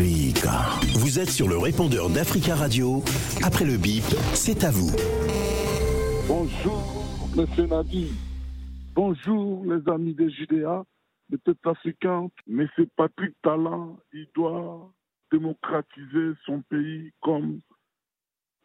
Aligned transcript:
Vous 0.00 1.18
êtes 1.18 1.30
sur 1.30 1.48
le 1.48 1.58
répondeur 1.58 2.08
d'Africa 2.08 2.54
Radio. 2.54 3.02
Après 3.42 3.64
le 3.64 3.76
bip, 3.76 4.04
c'est 4.32 4.62
à 4.62 4.70
vous. 4.70 4.94
Bonjour, 6.28 7.28
monsieur 7.34 7.66
Nadi. 7.66 8.12
Bonjour, 8.94 9.64
les 9.64 9.92
amis 9.92 10.14
de 10.14 10.28
Judéa, 10.28 10.84
le 11.30 11.38
peuple 11.38 11.68
africain. 11.70 12.28
C'est 12.76 12.88
Patrick 12.94 13.34
Talent, 13.42 13.98
il 14.12 14.28
doit 14.36 14.88
démocratiser 15.32 16.34
son 16.46 16.62
pays 16.70 17.10
comme 17.20 17.58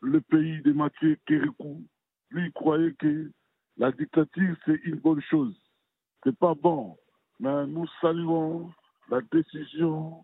le 0.01 0.21
pays 0.21 0.61
de 0.61 0.71
Mathieu 0.71 1.17
Kérékou. 1.25 1.81
Lui, 2.29 2.45
il 2.45 2.51
croyait 2.51 2.93
que 2.99 3.31
la 3.77 3.91
dictature, 3.91 4.55
c'est 4.67 4.79
une 4.83 4.97
bonne 4.99 5.21
chose. 5.31 5.55
C'est 6.23 6.37
pas 6.37 6.53
bon. 6.53 6.95
Mais 7.39 7.65
nous 7.65 7.87
saluons 8.01 8.69
la 9.09 9.21
décision 9.31 10.23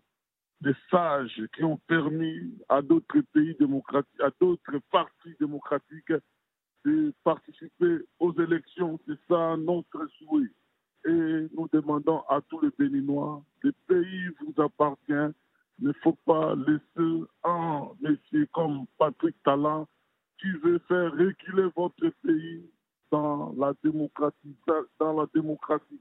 des 0.60 0.74
sages 0.90 1.42
qui 1.54 1.64
ont 1.64 1.78
permis 1.86 2.54
à 2.68 2.82
d'autres 2.82 3.20
pays 3.32 3.54
démocratiques, 3.58 4.20
à 4.20 4.30
d'autres 4.40 4.78
partis 4.90 5.34
démocratiques 5.40 6.12
de 6.84 7.12
participer 7.24 7.98
aux 8.18 8.32
élections. 8.40 8.98
C'est 9.06 9.18
ça 9.28 9.56
notre 9.56 10.06
souhait. 10.18 10.52
Et 11.06 11.48
nous 11.56 11.68
demandons 11.72 12.20
à 12.28 12.40
tous 12.48 12.60
les 12.60 12.70
Béninois, 12.78 13.42
le 13.62 13.72
pays 13.88 14.28
vous 14.40 14.62
appartient. 14.62 15.34
Il 15.80 15.88
ne 15.88 15.92
faut 15.94 16.16
pas 16.26 16.54
laisser 16.54 17.24
un 17.42 17.88
monsieur 18.02 18.46
comme 18.52 18.84
Patrick 18.98 19.34
Talent 19.42 19.88
qui 20.38 20.50
veut 20.62 20.78
faire 20.88 21.10
reculer 21.12 21.68
votre 21.74 22.10
pays 22.22 22.70
dans 23.10 23.54
la 23.56 23.72
démocratie. 23.82 24.56
Dans 24.98 25.20
la 25.20 25.26
démocratie. 25.34 26.00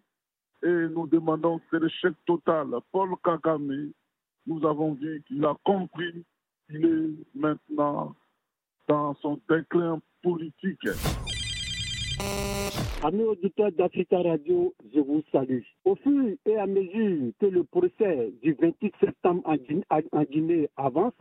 Et 0.64 0.88
nous 0.90 1.08
demandons, 1.08 1.62
c'est 1.72 1.82
l'échec 1.82 2.14
total. 2.26 2.68
Paul 2.92 3.16
Kagame, 3.24 3.92
nous 4.50 4.66
avons 4.66 4.94
vu 4.94 5.24
qu'il 5.28 5.46
a 5.46 5.56
compris 5.64 6.26
qu'il 6.68 6.84
est 6.84 7.40
maintenant 7.40 8.16
dans 8.88 9.14
son 9.22 9.40
déclin 9.48 10.02
politique. 10.24 10.88
Amis 13.04 13.24
auditeurs 13.24 13.72
d'Africa 13.72 14.22
Radio, 14.22 14.74
je 14.94 15.00
vous 15.00 15.24
salue. 15.32 15.62
Au 15.86 15.96
fur 15.96 16.34
et 16.46 16.58
à 16.58 16.66
mesure 16.66 17.32
que 17.40 17.46
le 17.46 17.64
procès 17.64 18.34
du 18.42 18.54
28 18.60 18.94
septembre 19.00 19.44
en 19.46 20.24
Guinée 20.24 20.68
avance, 20.76 21.14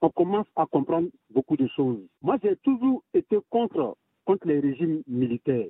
on 0.00 0.08
commence 0.10 0.46
à 0.54 0.64
comprendre 0.66 1.08
beaucoup 1.30 1.56
de 1.56 1.66
choses. 1.74 1.98
Moi, 2.22 2.38
j'ai 2.42 2.56
toujours 2.56 3.02
été 3.12 3.36
contre, 3.50 3.96
contre 4.24 4.46
les 4.46 4.60
régimes 4.60 5.02
militaires. 5.08 5.68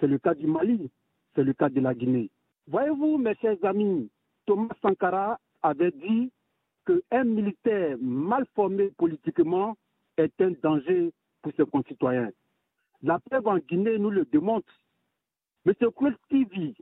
C'est 0.00 0.08
le 0.08 0.18
cas 0.18 0.34
du 0.34 0.48
Mali, 0.48 0.90
c'est 1.34 1.44
le 1.44 1.52
cas 1.52 1.68
de 1.68 1.80
la 1.80 1.94
Guinée. 1.94 2.30
Voyez-vous, 2.66 3.16
mes 3.16 3.36
chers 3.36 3.64
amis, 3.64 4.10
Thomas 4.44 4.74
Sankara 4.82 5.38
avait 5.64 5.90
dit 5.90 6.30
qu'un 6.86 7.24
militaire 7.24 7.96
mal 8.00 8.44
formé 8.54 8.90
politiquement 8.98 9.76
est 10.16 10.40
un 10.40 10.52
danger 10.62 11.12
pour 11.42 11.52
ses 11.56 11.64
concitoyens. 11.64 12.30
La 13.02 13.18
preuve 13.18 13.46
en 13.48 13.58
Guinée 13.58 13.98
nous 13.98 14.10
le 14.10 14.24
démontre. 14.26 14.72
M. 15.66 15.72
Kwestivi, 15.90 16.74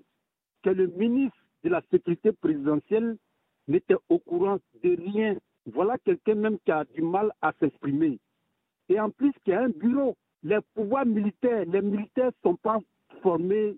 qui 0.62 0.68
est 0.68 0.74
le 0.74 0.88
ministre 0.88 1.38
de 1.62 1.70
la 1.70 1.82
Sécurité 1.90 2.32
présidentielle, 2.32 3.16
n'était 3.68 3.96
au 4.08 4.18
courant 4.18 4.58
de 4.82 4.96
rien. 4.96 5.36
Voilà 5.66 5.96
quelqu'un 5.98 6.34
même 6.34 6.58
qui 6.64 6.72
a 6.72 6.84
du 6.84 7.02
mal 7.02 7.32
à 7.40 7.52
s'exprimer. 7.60 8.18
Et 8.88 8.98
en 8.98 9.10
plus, 9.10 9.32
qui 9.44 9.52
a 9.52 9.62
un 9.62 9.68
bureau. 9.68 10.16
Les 10.42 10.58
pouvoirs 10.74 11.06
militaires, 11.06 11.64
les 11.66 11.80
militaires 11.80 12.32
ne 12.44 12.50
sont 12.50 12.56
pas 12.56 12.80
formés 13.22 13.76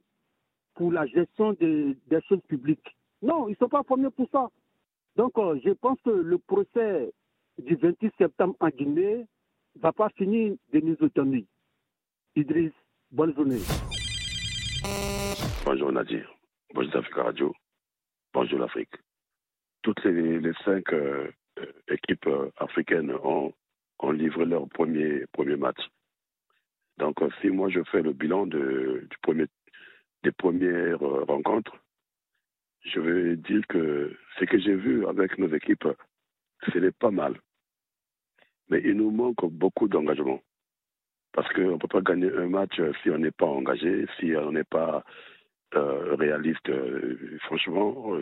pour 0.75 0.91
la 0.91 1.07
gestion 1.07 1.53
des, 1.53 1.97
choses 2.27 2.41
publiques. 2.49 2.97
Non, 3.21 3.49
ils 3.49 3.53
ne 3.53 3.57
sont 3.57 3.69
pas 3.69 3.83
formés 3.83 4.11
pour 4.11 4.29
ça. 4.31 4.49
Donc, 5.17 5.33
euh, 5.39 5.59
je 5.65 5.71
pense 5.71 5.99
que 6.05 6.11
le 6.11 6.39
procès 6.39 7.13
du 7.59 7.77
28 7.77 8.13
septembre 8.19 8.57
en 8.61 8.69
Guinée 8.69 9.27
ne 9.77 9.81
va 9.81 9.93
pas 9.93 10.09
finir 10.11 10.55
de 10.73 10.81
nous 10.81 10.97
étonner. 11.07 11.47
Idriss, 12.35 12.73
bonne 13.13 13.35
journée. 13.35 13.61
Bonjour 15.65 15.93
Nadir. 15.93 16.29
Bonjour 16.75 16.97
Africa 16.97 17.23
Radio. 17.23 17.55
Bonjour 18.33 18.59
l'Afrique. 18.59 18.95
Toutes 19.83 20.03
les, 20.05 20.53
cinq 20.65 20.93
euh, 20.93 21.31
équipes 21.89 22.27
euh, 22.27 22.51
africaines 22.57 23.13
ont, 23.23 23.53
livré 24.13 24.45
leur 24.45 24.69
premier, 24.69 25.25
premier 25.33 25.57
match. 25.57 25.81
Donc, 26.99 27.19
si 27.41 27.49
moi 27.49 27.71
je 27.71 27.83
fais 27.85 28.03
le 28.03 28.13
bilan 28.13 28.47
de, 28.47 29.07
du 29.09 29.17
premier 29.23 29.47
des 30.23 30.33
premières 30.33 31.01
rencontres, 31.01 31.75
je 32.85 33.01
veux 33.01 33.37
dire 33.37 33.67
que 33.69 34.17
ce 34.39 34.45
que 34.45 34.59
j'ai 34.59 34.75
vu 34.75 35.07
avec 35.07 35.39
nos 35.39 35.49
équipes, 35.55 35.89
ce 36.73 36.79
n'est 36.79 36.93
pas 36.93 37.11
mal. 37.11 37.35
Mais 38.69 38.81
il 38.85 38.95
nous 38.95 39.11
manque 39.11 39.45
beaucoup 39.47 39.89
d'engagement. 39.89 40.41
Parce 41.33 41.53
qu'on 41.53 41.73
ne 41.73 41.77
peut 41.77 41.89
pas 41.89 42.01
gagner 42.01 42.31
un 42.33 42.47
match 42.47 42.81
si 43.03 43.11
on 43.11 43.19
n'est 43.19 43.31
pas 43.31 43.47
engagé, 43.47 44.07
si 44.19 44.35
on 44.37 44.53
n'est 44.53 44.65
pas 44.65 45.05
euh, 45.75 46.15
réaliste. 46.15 46.69
Euh, 46.69 47.39
franchement, 47.43 48.17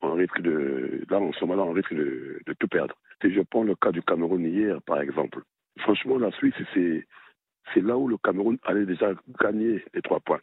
on 0.00 0.14
risque 0.14 0.40
de. 0.40 1.04
Là, 1.08 1.20
en 1.20 1.32
ce 1.32 1.44
moment-là, 1.44 1.62
on 1.62 1.72
risque 1.72 1.94
de, 1.94 2.40
de, 2.44 2.52
tout 2.54 2.68
perdre. 2.68 2.96
Si 3.22 3.32
je 3.32 3.40
prends 3.42 3.62
le 3.62 3.76
cas 3.76 3.92
du 3.92 4.02
Cameroun 4.02 4.44
hier, 4.44 4.82
par 4.82 5.00
exemple, 5.00 5.42
franchement, 5.78 6.18
la 6.18 6.32
Suisse, 6.32 6.54
c'est 6.74 7.80
là 7.80 7.96
où 7.96 8.08
le 8.08 8.16
Cameroun 8.18 8.58
allait 8.64 8.86
déjà 8.86 9.12
gagner 9.40 9.84
les 9.94 10.02
trois 10.02 10.20
points 10.20 10.40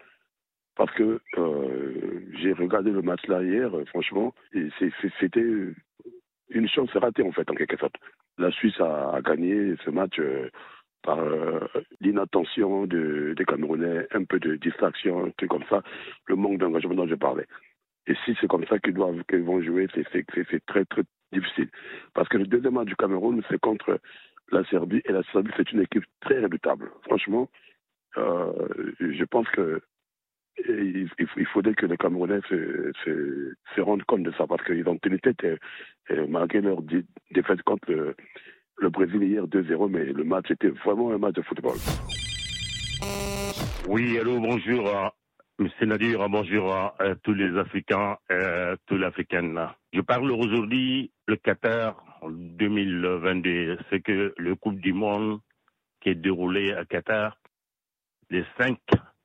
parce 0.76 0.92
que 0.94 1.20
euh, 1.38 2.22
j'ai 2.38 2.54
regardé 2.54 2.92
le 2.92 3.02
match 3.02 3.26
là 3.28 3.42
hier, 3.42 3.76
euh, 3.76 3.86
franchement, 3.86 4.34
c'était 5.20 5.74
une 6.50 6.68
chance 6.68 6.92
ratée 6.92 7.24
en 7.24 7.32
fait, 7.32 7.50
en 7.50 7.56
quelque 7.56 7.78
sorte. 7.78 7.96
La 8.38 8.52
Suisse 8.52 8.80
a, 8.82 9.20
gagné 9.24 9.76
ce 9.86 9.90
match 9.90 10.20
euh, 10.20 10.50
par 11.02 11.20
l'inattention 12.02 12.88
des 12.88 13.46
Camerounais, 13.48 14.08
un 14.12 14.24
peu 14.24 14.40
de 14.40 14.56
distraction, 14.56 15.26
un 15.26 15.30
truc 15.38 15.52
comme 15.52 15.64
ça, 15.70 15.84
le 16.26 16.36
manque 16.36 16.58
d'engagement 16.58 16.96
dont 16.96 17.08
je 17.08 17.16
parlais. 17.16 17.46
Et 18.08 18.16
si 18.26 18.36
c'est 18.42 18.48
comme 18.48 18.66
ça 18.66 18.80
qu'ils 18.80 18.96
doivent 18.96 19.24
qu'ils 19.30 19.44
vont 19.44 19.62
jouer, 19.62 19.88
c'est 19.94 20.26
très 20.66 20.86
très 20.86 21.04
difficile. 21.32 21.70
Parce 22.16 22.28
que 22.28 22.38
le 22.38 22.48
deuxième 22.48 22.74
match 22.74 22.88
du 22.88 22.96
Cameroun, 22.96 23.42
c'est 23.50 23.60
contre 23.60 24.00
la 24.52 24.64
Serbie, 24.66 25.02
et 25.06 25.12
la 25.12 25.22
Serbie, 25.32 25.52
c'est 25.56 25.72
une 25.72 25.82
équipe 25.82 26.06
très 26.22 26.40
redoutable. 26.40 26.90
Franchement, 27.04 27.50
je 28.18 29.24
pense 29.26 29.48
que 29.50 29.82
il, 30.58 31.10
il, 31.38 31.46
faudrait 31.48 31.74
que 31.74 31.86
les 31.86 31.98
Camerounais 31.98 32.40
se, 32.50 33.82
rendent 33.82 34.04
compte 34.04 34.24
de 34.24 34.32
ça 34.38 34.48
parce 34.48 34.64
qu'ils 34.64 34.88
ont 34.88 34.98
tenu 34.98 35.20
tête 35.20 35.46
malgré 36.28 36.62
leur 36.62 36.82
défaite 37.32 37.62
contre 37.64 37.92
le, 38.78 38.90
Brésil 38.90 39.24
hier 39.24 39.46
2-0, 39.46 39.90
mais 39.90 40.06
le 40.06 40.24
match 40.24 40.52
était 40.52 40.70
vraiment 40.70 41.12
un 41.12 41.18
match 41.18 41.36
de 41.36 41.42
football. 41.42 41.78
Oui, 43.88 44.18
allô, 44.18 44.40
bonjour, 44.40 45.14
M. 45.60 45.70
Nadir, 45.84 46.28
bonjour 46.30 46.74
à 46.74 46.94
tous 47.24 47.34
les 47.34 47.58
Africains 47.58 48.18
et 48.30 48.74
toutes 48.86 49.00
les 49.00 49.06
Africaines. 49.06 49.60
Je 49.94 50.02
parle 50.02 50.32
aujourd'hui 50.32 51.12
le 51.28 51.38
Qatar 51.38 52.04
en 52.22 52.30
2022, 52.30 53.78
c'est 53.90 54.02
que 54.02 54.34
le 54.38 54.56
Coupe 54.56 54.80
du 54.80 54.94
Monde 54.94 55.40
qui 56.02 56.10
est 56.10 56.16
déroulé 56.16 56.74
à 56.74 56.86
Qatar, 56.86 57.38
les 58.30 58.44
cinq 58.60 58.80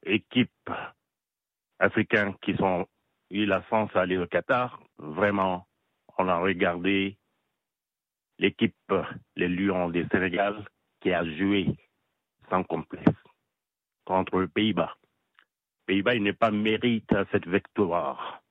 équipes 0.05 0.71
africains 1.81 2.35
qui 2.43 2.55
sont 2.57 2.87
eu 3.31 3.47
la 3.47 3.63
chance 3.65 3.91
d'aller 3.93 4.19
au 4.19 4.27
Qatar, 4.27 4.81
vraiment, 4.99 5.67
on 6.19 6.29
a 6.29 6.39
regardé 6.39 7.17
l'équipe, 8.39 8.93
les 9.37 9.49
Lions 9.49 9.91
du 9.91 10.07
Sénégal, 10.13 10.65
qui 11.01 11.13
a 11.13 11.25
joué 11.25 11.75
sans 12.49 12.63
complexe 12.65 13.19
contre 14.05 14.39
le 14.39 14.49
Pays-Bas. 14.49 14.95
Pays-Bas, 15.87 16.15
il 16.15 16.23
n'est 16.23 16.33
pas 16.33 16.51
mérite 16.51 17.13
cette 17.33 17.49
victoire. 17.49 18.43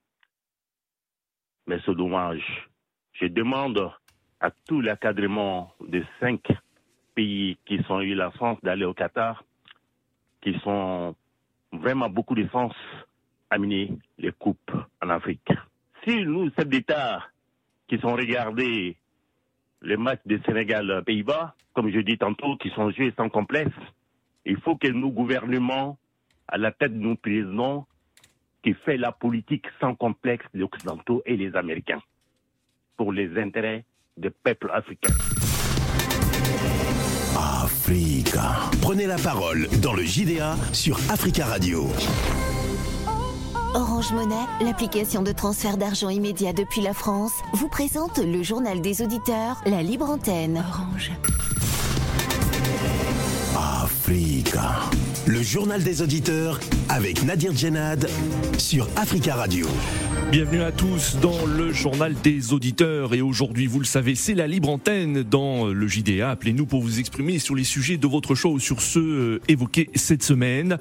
Mais 1.68 1.80
c'est 1.86 1.96
dommage. 1.96 2.68
Je 3.14 3.26
demande 3.26 3.92
à 4.40 4.52
tout 4.68 4.82
l'encadrement 4.82 5.74
des 5.88 6.04
cinq 6.20 6.42
pays 7.14 7.58
qui 7.66 7.80
ont 7.90 8.02
eu 8.02 8.16
la 8.16 8.32
chance 8.32 8.58
d'aller 8.64 8.86
au 8.86 8.94
Qatar, 8.94 9.44
qui 10.42 10.58
sont 10.60 11.16
vraiment 11.74 12.10
beaucoup 12.10 12.36
de 12.36 12.48
sens 12.50 12.74
amener 13.50 13.92
les 14.18 14.32
coupes 14.32 14.72
en 15.02 15.10
Afrique. 15.10 15.52
Si 16.04 16.24
nous, 16.24 16.50
chefs 16.56 16.68
d'État, 16.68 17.24
qui 17.88 17.98
sont 18.00 18.14
regardés 18.14 18.96
les 19.82 19.98
matchs 19.98 20.22
des 20.26 20.40
Sénégal-Pays-Bas, 20.46 21.56
comme 21.74 21.92
je 21.92 22.00
dis 22.00 22.18
tantôt, 22.18 22.58
qui 22.58 22.70
sont 22.72 22.92
joués 22.92 23.14
sans 23.18 23.30
complexe, 23.30 23.76
il 24.46 24.58
faut 24.62 24.76
que 24.76 24.88
nos 24.88 25.10
gouvernements, 25.10 25.98
à 26.48 26.58
la 26.58 26.72
tête 26.72 26.94
de 26.94 27.04
nos 27.04 27.16
présidents, 27.16 27.88
qui 28.64 28.74
fait 28.74 28.98
la 28.98 29.12
politique 29.12 29.66
sans 29.80 29.96
complexe 29.96 30.46
des 30.54 30.64
Occidentaux 30.64 31.22
et 31.26 31.38
les 31.38 31.56
Américains, 31.56 32.02
pour 32.98 33.14
les 33.14 33.38
intérêts 33.40 33.86
des 34.18 34.30
peuples 34.30 34.70
africains. 34.74 35.16
Africa. 37.64 38.70
Prenez 38.82 39.08
la 39.08 39.18
parole 39.18 39.68
dans 39.82 39.94
le 39.94 40.04
JDA 40.04 40.56
sur 40.74 40.98
Africa 41.10 41.46
Radio. 41.46 41.88
Orange 43.76 44.12
Monnaie, 44.14 44.36
l'application 44.62 45.22
de 45.22 45.32
transfert 45.32 45.78
d'argent 45.78 46.10
immédiat 46.10 46.54
depuis 46.54 46.82
la 46.82 46.94
France, 46.94 47.34
vous 47.54 47.68
présente 47.68 48.18
le 48.18 48.42
journal 48.42 48.82
des 48.82 49.04
auditeurs, 49.04 49.62
la 49.66 49.84
libre 49.84 50.10
antenne. 50.10 50.64
Orange. 50.68 51.12
Africa. 53.56 54.72
Le 55.28 55.44
journal 55.44 55.84
des 55.84 56.02
auditeurs 56.02 56.60
avec 56.88 57.24
Nadir 57.24 57.56
Djenad 57.56 58.10
sur 58.58 58.88
Africa 58.96 59.36
Radio. 59.36 59.68
Bienvenue 60.28 60.62
à 60.62 60.72
tous 60.72 61.18
dans 61.20 61.48
le 61.48 61.74
journal 61.74 62.14
des 62.22 62.54
auditeurs 62.54 63.16
et 63.16 63.22
aujourd'hui, 63.22 63.66
vous 63.66 63.80
le 63.80 63.86
savez, 63.86 64.14
c'est 64.14 64.36
la 64.36 64.46
libre 64.46 64.70
antenne 64.70 65.24
dans 65.24 65.66
le 65.66 65.88
JDA. 65.88 66.30
Appelez-nous 66.30 66.68
pour 66.68 66.84
vous 66.84 67.00
exprimer 67.00 67.40
sur 67.40 67.56
les 67.56 67.64
sujets 67.64 67.98
de 67.98 68.06
votre 68.06 68.36
choix 68.36 68.52
ou 68.52 68.60
sur 68.60 68.80
ceux 68.80 69.02
euh, 69.02 69.42
évoqués 69.48 69.90
cette 69.96 70.22
semaine. 70.22 70.78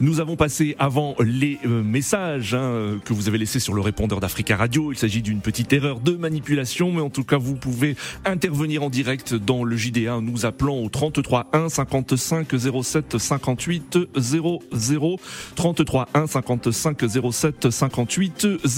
Nous 0.00 0.18
avons 0.18 0.34
passé 0.34 0.74
avant 0.80 1.14
les 1.20 1.60
euh, 1.64 1.84
messages 1.84 2.54
hein, 2.54 2.98
que 3.04 3.12
vous 3.12 3.28
avez 3.28 3.38
laissés 3.38 3.60
sur 3.60 3.72
le 3.72 3.80
répondeur 3.80 4.18
d'Africa 4.18 4.56
Radio. 4.56 4.90
Il 4.90 4.98
s'agit 4.98 5.22
d'une 5.22 5.42
petite 5.42 5.72
erreur 5.72 6.00
de 6.00 6.16
manipulation, 6.16 6.90
mais 6.90 7.00
en 7.00 7.10
tout 7.10 7.24
cas, 7.24 7.38
vous 7.38 7.54
pouvez 7.54 7.94
intervenir 8.24 8.82
en 8.82 8.90
direct 8.90 9.32
dans 9.32 9.62
le 9.62 9.76
JDA 9.76 10.16
en 10.16 10.22
nous 10.22 10.44
appelant 10.44 10.76
au 10.76 10.88
33 10.88 11.50
1 11.52 11.68
55 11.68 12.48
07 12.82 13.18
58 13.18 13.98
00 14.16 15.20
33 15.54 16.08
1 16.14 16.26
55 16.26 17.04
07 17.32 17.70
58 17.70 18.48
00 18.64 18.77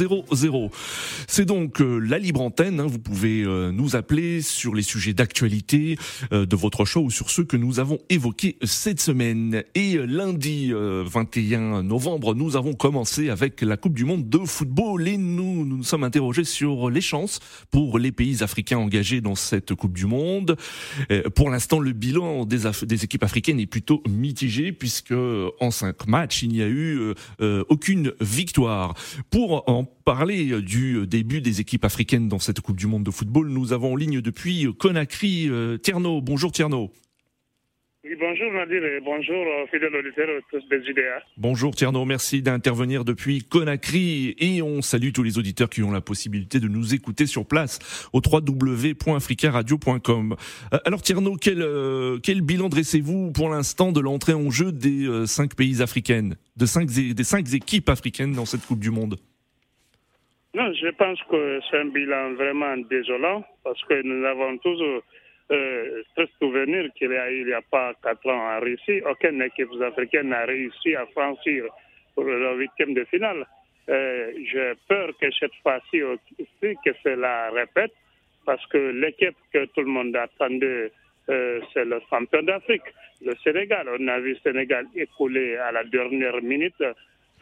c'est 1.26 1.44
donc 1.44 1.80
euh, 1.80 1.98
la 1.98 2.18
libre 2.18 2.40
antenne. 2.40 2.80
Hein. 2.80 2.86
vous 2.86 2.98
pouvez 2.98 3.42
euh, 3.42 3.70
nous 3.72 3.96
appeler 3.96 4.42
sur 4.42 4.74
les 4.74 4.82
sujets 4.82 5.12
d'actualité 5.12 5.98
euh, 6.32 6.46
de 6.46 6.56
votre 6.56 6.84
choix 6.84 7.02
ou 7.02 7.10
sur 7.10 7.30
ceux 7.30 7.44
que 7.44 7.56
nous 7.56 7.80
avons 7.80 7.98
évoqués 8.08 8.56
cette 8.62 9.00
semaine. 9.00 9.62
Et 9.74 9.98
lundi 9.98 10.72
21 10.72 11.82
novembre, 11.82 12.34
nous 12.34 12.56
avons 12.56 12.74
commencé 12.74 13.30
avec 13.30 13.62
la 13.62 13.76
Coupe 13.76 13.94
du 13.94 14.04
Monde 14.04 14.28
de 14.28 14.38
football 14.38 15.06
et 15.08 15.16
nous 15.16 15.64
nous, 15.64 15.82
sommes 15.82 16.04
interrogés 16.04 16.44
sur 16.44 16.90
les 16.90 17.00
chances 17.00 17.40
pour 17.70 17.98
les 17.98 18.12
pays 18.12 18.42
africains 18.42 18.78
engagés 18.78 19.20
dans 19.20 19.34
cette 19.34 19.74
Coupe 19.74 19.94
du 19.94 20.06
Monde. 20.06 20.56
pour 21.34 21.50
l'instant, 21.50 21.80
le 21.80 21.92
bilan 21.92 22.44
des, 22.44 22.60
des, 22.82 23.04
équipes 23.04 23.24
africaines 23.24 23.60
est 23.60 23.66
plutôt 23.66 24.02
mitigé 24.08 24.72
puisque 24.72 25.14
en 25.60 25.70
cinq 25.70 26.06
matchs, 26.06 26.42
il 26.42 26.50
n'y 26.50 26.62
a 26.62 26.68
eu 26.68 27.14
aucune 27.68 28.12
victoire. 28.20 28.94
Pour 29.30 29.68
en 29.68 29.84
parler 30.04 30.50
euh, 30.50 30.62
du 30.62 30.96
euh, 30.96 31.06
début 31.06 31.40
des 31.40 31.60
équipes 31.60 31.84
africaines 31.84 32.28
dans 32.28 32.38
cette 32.38 32.60
Coupe 32.60 32.76
du 32.76 32.86
Monde 32.86 33.02
de 33.04 33.10
football. 33.10 33.48
Nous 33.48 33.72
avons 33.72 33.92
en 33.92 33.96
ligne 33.96 34.20
depuis 34.20 34.66
euh, 34.66 34.72
Conakry 34.72 35.50
Tierno. 35.82 36.20
Bonjour 36.20 36.52
Tierno. 36.52 36.92
Oui, 38.02 38.16
bonjour 38.18 38.50
Nadir 38.52 38.82
et 38.82 38.98
bonjour 39.00 39.44
fidèles 39.70 39.94
auditeurs 39.94 40.40
tous 40.50 40.66
des 40.68 40.78
UDA. 40.78 41.22
Bonjour 41.36 41.74
Tierno, 41.74 42.06
merci 42.06 42.40
d'intervenir 42.40 43.04
depuis 43.04 43.42
Conakry 43.42 44.34
et 44.38 44.62
on 44.62 44.80
salue 44.80 45.10
tous 45.12 45.22
les 45.22 45.36
auditeurs 45.38 45.68
qui 45.68 45.82
ont 45.82 45.92
la 45.92 46.00
possibilité 46.00 46.60
de 46.60 46.68
nous 46.68 46.94
écouter 46.94 47.26
sur 47.26 47.46
place 47.46 47.78
au 48.14 48.22
www.africaradio.com. 48.24 50.34
Alors 50.86 51.02
Tierno, 51.02 51.36
quel, 51.36 51.62
quel 52.22 52.40
bilan 52.40 52.70
dressez-vous 52.70 53.32
pour 53.32 53.50
l'instant 53.50 53.92
de 53.92 54.00
l'entrée 54.00 54.34
en 54.34 54.50
jeu 54.50 54.72
des 54.72 55.26
cinq 55.26 55.54
pays 55.54 55.82
africaines, 55.82 56.36
de 56.56 56.66
cinq, 56.66 56.88
des 56.88 57.24
cinq 57.24 57.52
équipes 57.52 57.90
africaines 57.90 58.32
dans 58.32 58.46
cette 58.46 58.64
Coupe 58.66 58.80
du 58.80 58.90
Monde? 58.90 59.18
Non, 60.54 60.72
je 60.72 60.88
pense 60.88 61.20
que 61.30 61.60
c'est 61.70 61.78
un 61.78 61.86
bilan 61.86 62.34
vraiment 62.34 62.76
désolant 62.76 63.44
parce 63.62 63.82
que 63.84 64.02
nous 64.02 64.24
avons 64.26 64.58
toujours 64.58 65.02
euh, 65.52 66.02
ce 66.16 66.26
souvenir 66.40 66.92
qu'il 66.94 67.10
y 67.10 67.16
a 67.16 67.30
il 67.30 67.46
n'y 67.46 67.52
a 67.52 67.62
pas 67.62 67.92
quatre 68.02 68.28
ans 68.28 68.56
en 68.56 68.60
Russie, 68.60 69.00
aucune 69.08 69.42
équipe 69.42 69.70
africaine 69.80 70.28
n'a 70.28 70.44
réussi 70.44 70.94
à 70.96 71.06
franchir 71.06 71.64
pour 72.14 72.24
le 72.24 72.56
huitième 72.58 72.94
de 72.94 73.04
finale. 73.04 73.46
Euh, 73.88 74.32
J'ai 74.52 74.72
peur 74.88 75.10
que 75.20 75.30
cette 75.32 75.54
fois-ci 75.62 76.02
aussi 76.02 76.76
que 76.84 76.90
cela 77.02 77.50
répète 77.50 77.92
parce 78.44 78.64
que 78.66 78.78
l'équipe 78.78 79.36
que 79.52 79.66
tout 79.66 79.82
le 79.82 79.86
monde 79.86 80.16
attendait, 80.16 80.90
euh, 81.28 81.60
c'est 81.72 81.84
le 81.84 82.00
champion 82.08 82.42
d'Afrique, 82.42 82.82
le 83.24 83.34
Sénégal. 83.44 83.88
On 83.88 84.08
a 84.08 84.18
vu 84.18 84.30
le 84.32 84.38
Sénégal 84.38 84.86
écouler 84.94 85.56
à 85.56 85.72
la 85.72 85.84
dernière 85.84 86.40
minute 86.42 86.82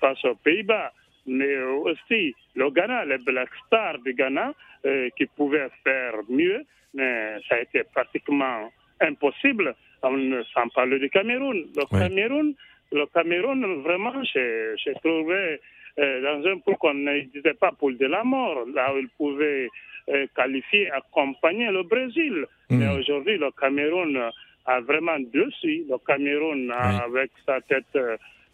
face 0.00 0.22
aux 0.25 0.34
Pays-Bas 0.37 0.93
mais 1.28 1.56
aussi 1.62 2.34
le 2.56 2.70
Ghana, 2.70 3.04
les 3.04 3.19
Black 3.19 3.50
Stars 3.66 3.98
du 4.04 4.14
Ghana, 4.14 4.52
euh, 4.86 5.08
qui 5.16 5.26
pouvaient 5.26 5.69
faire 5.84 6.14
mieux, 6.28 6.64
mais 6.94 7.36
ça 7.48 7.56
a 7.56 7.60
été 7.60 7.82
pratiquement 7.92 8.70
impossible. 9.00 9.75
Sans 10.00 10.69
parler 10.75 11.00
du 11.00 11.10
Cameroun. 11.10 11.66
Le 11.76 11.84
Cameroun, 11.90 12.54
le 12.92 13.06
Cameroun, 13.06 13.82
vraiment, 13.82 14.22
j'ai 14.22 14.94
trouvé 15.02 15.60
euh, 15.98 16.22
dans 16.22 16.48
un 16.48 16.58
pool 16.58 16.76
qu'on 16.76 16.94
ne 16.94 17.20
disait 17.22 17.54
pas 17.54 17.72
pool 17.72 17.98
de 17.98 18.06
la 18.06 18.22
mort, 18.22 18.64
là 18.72 18.94
où 18.94 18.98
il 18.98 19.08
pouvait 19.08 19.69
euh, 20.08 20.26
qualifier, 20.36 20.88
accompagner 20.92 21.70
le 21.72 21.82
Brésil. 21.82 22.46
Hmm. 22.70 22.78
Mais 22.78 22.88
aujourd'hui, 22.96 23.38
le 23.38 23.50
Cameroun 23.60 24.31
a 24.66 24.81
vraiment 24.81 25.19
dessus. 25.19 25.84
Le 25.90 25.98
Cameroun, 26.06 26.70
a, 26.70 27.04
avec 27.04 27.32
sa 27.44 27.60
tête, 27.62 27.98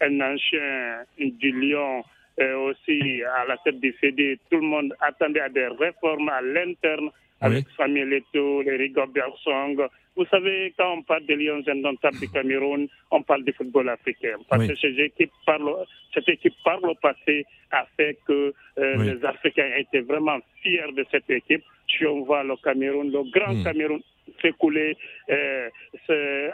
un 0.01 0.21
ancien 0.21 1.05
du 1.19 1.53
lion 1.53 2.03
aussi 2.39 3.23
à 3.23 3.45
la 3.47 3.57
tête 3.59 3.81
du 3.81 3.95
CD, 4.01 4.39
tout 4.51 4.59
le 4.59 4.67
monde 4.67 4.95
attendait 5.01 5.41
à 5.41 5.49
des 5.49 5.69
réformes 5.69 6.29
à 6.29 6.41
l'interne 6.43 7.11
avec 7.41 7.67
Samuel 7.77 8.13
Eto'o, 8.13 8.63
les 8.63 8.93
Song. 9.43 9.77
Vous 10.17 10.25
savez, 10.27 10.73
quand 10.79 10.99
on 10.99 11.03
parle 11.03 11.27
des 11.27 11.37
Lions 11.37 11.63
indomptables 11.67 12.19
du 12.19 12.29
Cameroun, 12.29 12.87
on 13.11 13.23
parle 13.23 13.45
du 13.45 13.53
football 13.53 13.89
africain. 13.89 14.37
Parce 14.49 14.67
que 14.67 14.75
cette 14.77 14.99
équipe, 14.99 15.33
par 15.45 15.59
le, 15.59 15.73
cette 16.15 16.29
équipe, 16.29 16.55
par 16.65 16.79
le 16.81 16.95
passé, 17.03 17.45
a 17.73 17.85
fait 17.97 18.17
que 18.27 18.55
euh, 18.79 18.97
les 19.03 19.25
Africains 19.25 19.71
étaient 19.77 20.01
vraiment 20.01 20.39
fiers 20.63 20.93
de 20.97 21.05
cette 21.11 21.29
équipe. 21.29 21.65
Si 21.97 22.07
on 22.07 22.25
voit 22.25 22.43
le 22.43 22.55
Cameroun, 22.63 23.11
le 23.11 23.23
grand 23.31 23.55
hmm. 23.55 23.65
Cameroun 23.65 24.01
s'écouler, 24.43 24.97
euh, 25.31 25.69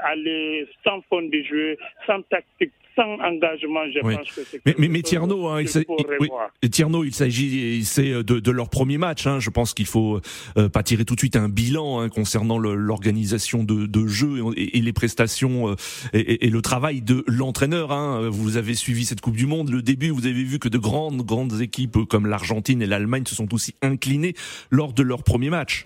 aller 0.04 0.66
sans 0.84 1.00
fond 1.08 1.22
de 1.22 1.42
jeu, 1.42 1.76
sans 2.06 2.22
tactique, 2.22 2.72
sans 2.96 3.18
engagement, 3.20 3.84
je 3.94 4.00
pense 4.00 4.32
que 4.32 4.42
c'est 4.42 4.60
Mais, 4.66 4.74
mais, 4.78 4.88
mais 4.88 5.02
Tierno, 5.02 5.48
hein, 5.48 5.62
il, 5.62 6.70
Tierno, 6.70 7.04
il 7.04 7.14
s'agit 7.14 7.84
c'est 7.84 8.10
de, 8.10 8.40
de, 8.40 8.50
leur 8.50 8.68
premier 8.68 8.98
match. 8.98 9.26
Hein. 9.26 9.38
Je 9.38 9.50
pense 9.50 9.74
qu'il 9.74 9.86
faut 9.86 10.20
euh, 10.56 10.68
pas 10.68 10.82
tirer 10.82 11.04
tout 11.04 11.14
de 11.14 11.20
suite 11.20 11.36
un 11.36 11.48
bilan 11.48 12.00
hein, 12.00 12.08
concernant 12.08 12.58
l'organisation 12.58 13.64
de, 13.64 13.86
de 13.86 14.06
jeu 14.06 14.40
et, 14.56 14.78
et, 14.78 14.80
les 14.80 14.92
prestations 14.92 15.70
euh, 15.70 15.74
et, 16.12 16.46
et, 16.46 16.50
le 16.50 16.62
travail 16.62 17.00
de 17.00 17.24
l'entraîneur. 17.26 18.30
Vous 18.30 18.56
avez 18.56 18.74
suivi 18.74 19.04
cette 19.04 19.20
Coupe 19.20 19.36
du 19.36 19.46
Monde. 19.46 19.70
Le 19.70 19.82
début, 19.82 20.10
vous 20.10 20.26
avez 20.26 20.42
vu 20.42 20.58
que 20.58 20.68
de 20.68 20.78
grandes 20.78 21.22
grandes 21.22 21.60
équipes 21.60 21.98
comme 22.08 22.26
l'Argentine 22.26 22.82
et 22.82 22.86
l'Allemagne 22.86 23.24
se 23.24 23.34
sont 23.34 23.54
aussi 23.54 23.74
inclinées 23.82 24.34
lors 24.70 24.92
de 24.92 25.02
leur 25.02 25.22
premier 25.30 25.50
match. 25.50 25.84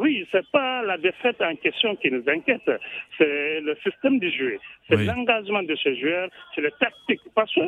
Oui, 0.00 0.26
c'est 0.32 0.46
pas 0.50 0.80
la 0.82 0.96
défaite 0.96 1.42
en 1.42 1.54
question 1.56 1.94
qui 1.96 2.10
nous 2.10 2.24
inquiète, 2.26 2.70
c'est 3.18 3.60
le 3.60 3.76
système 3.84 4.18
de 4.18 4.30
jeu, 4.30 4.58
c'est 4.88 4.96
l'engagement 4.96 5.62
de 5.62 5.76
ces 5.76 5.94
joueurs, 6.00 6.30
c'est 6.54 6.62
le 6.62 6.70
tactique. 6.80 7.20
Parce 7.34 7.52
que 7.54 7.60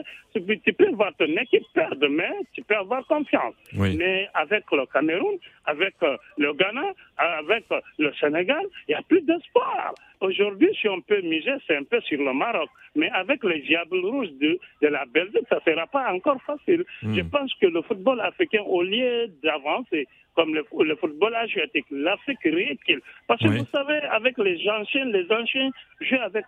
tu 0.64 0.72
peux 0.72 0.90
voir 0.92 1.12
ton 1.18 1.26
équipe 1.26 1.64
perdre 1.74 1.96
demain, 1.96 2.32
tu 2.54 2.62
peux 2.62 2.74
avoir 2.76 3.06
confiance. 3.06 3.54
Mais 3.74 4.28
avec 4.32 4.64
le 4.72 4.86
Cameroun, 4.86 5.36
avec 5.66 5.94
euh, 6.02 6.16
le 6.38 6.54
Ghana, 6.54 6.92
avec 7.18 7.64
euh, 7.70 7.80
le 7.98 8.10
Sénégal, 8.14 8.64
il 8.88 8.92
n'y 8.92 8.94
a 8.94 9.02
plus 9.02 9.20
d'espoir. 9.20 9.94
Aujourd'hui, 10.22 10.70
si 10.80 10.88
on 10.88 11.00
peut 11.02 11.20
miser, 11.20 11.52
c'est 11.66 11.76
un 11.76 11.84
peu 11.84 12.00
sur 12.00 12.18
le 12.18 12.32
Maroc. 12.32 12.70
Mais 12.94 13.10
avec 13.10 13.44
les 13.44 13.60
diables 13.60 13.98
rouges 14.06 14.32
de, 14.40 14.58
de 14.80 14.88
la 14.88 15.04
Belgique, 15.06 15.44
ça 15.48 15.56
ne 15.56 15.72
sera 15.72 15.86
pas 15.86 16.12
encore 16.12 16.40
facile. 16.42 16.84
Hmm. 17.02 17.14
Je 17.14 17.22
pense 17.22 17.52
que 17.60 17.66
le 17.66 17.82
football 17.82 18.20
africain, 18.20 18.62
au 18.62 18.82
lieu 18.82 19.28
d'avancer, 19.42 20.06
comme 20.34 20.54
le, 20.54 20.96
football 20.96 21.34
asiatique, 21.34 21.86
l'Afrique 21.90 22.38
recule. 22.44 23.02
Parce 23.26 23.42
que 23.42 23.48
vous 23.48 23.66
savez, 23.66 24.00
avec 24.10 24.38
les 24.38 24.68
anciens, 24.68 25.04
les 25.06 25.30
anciens 25.30 25.70
jouent 26.00 26.22
avec 26.22 26.44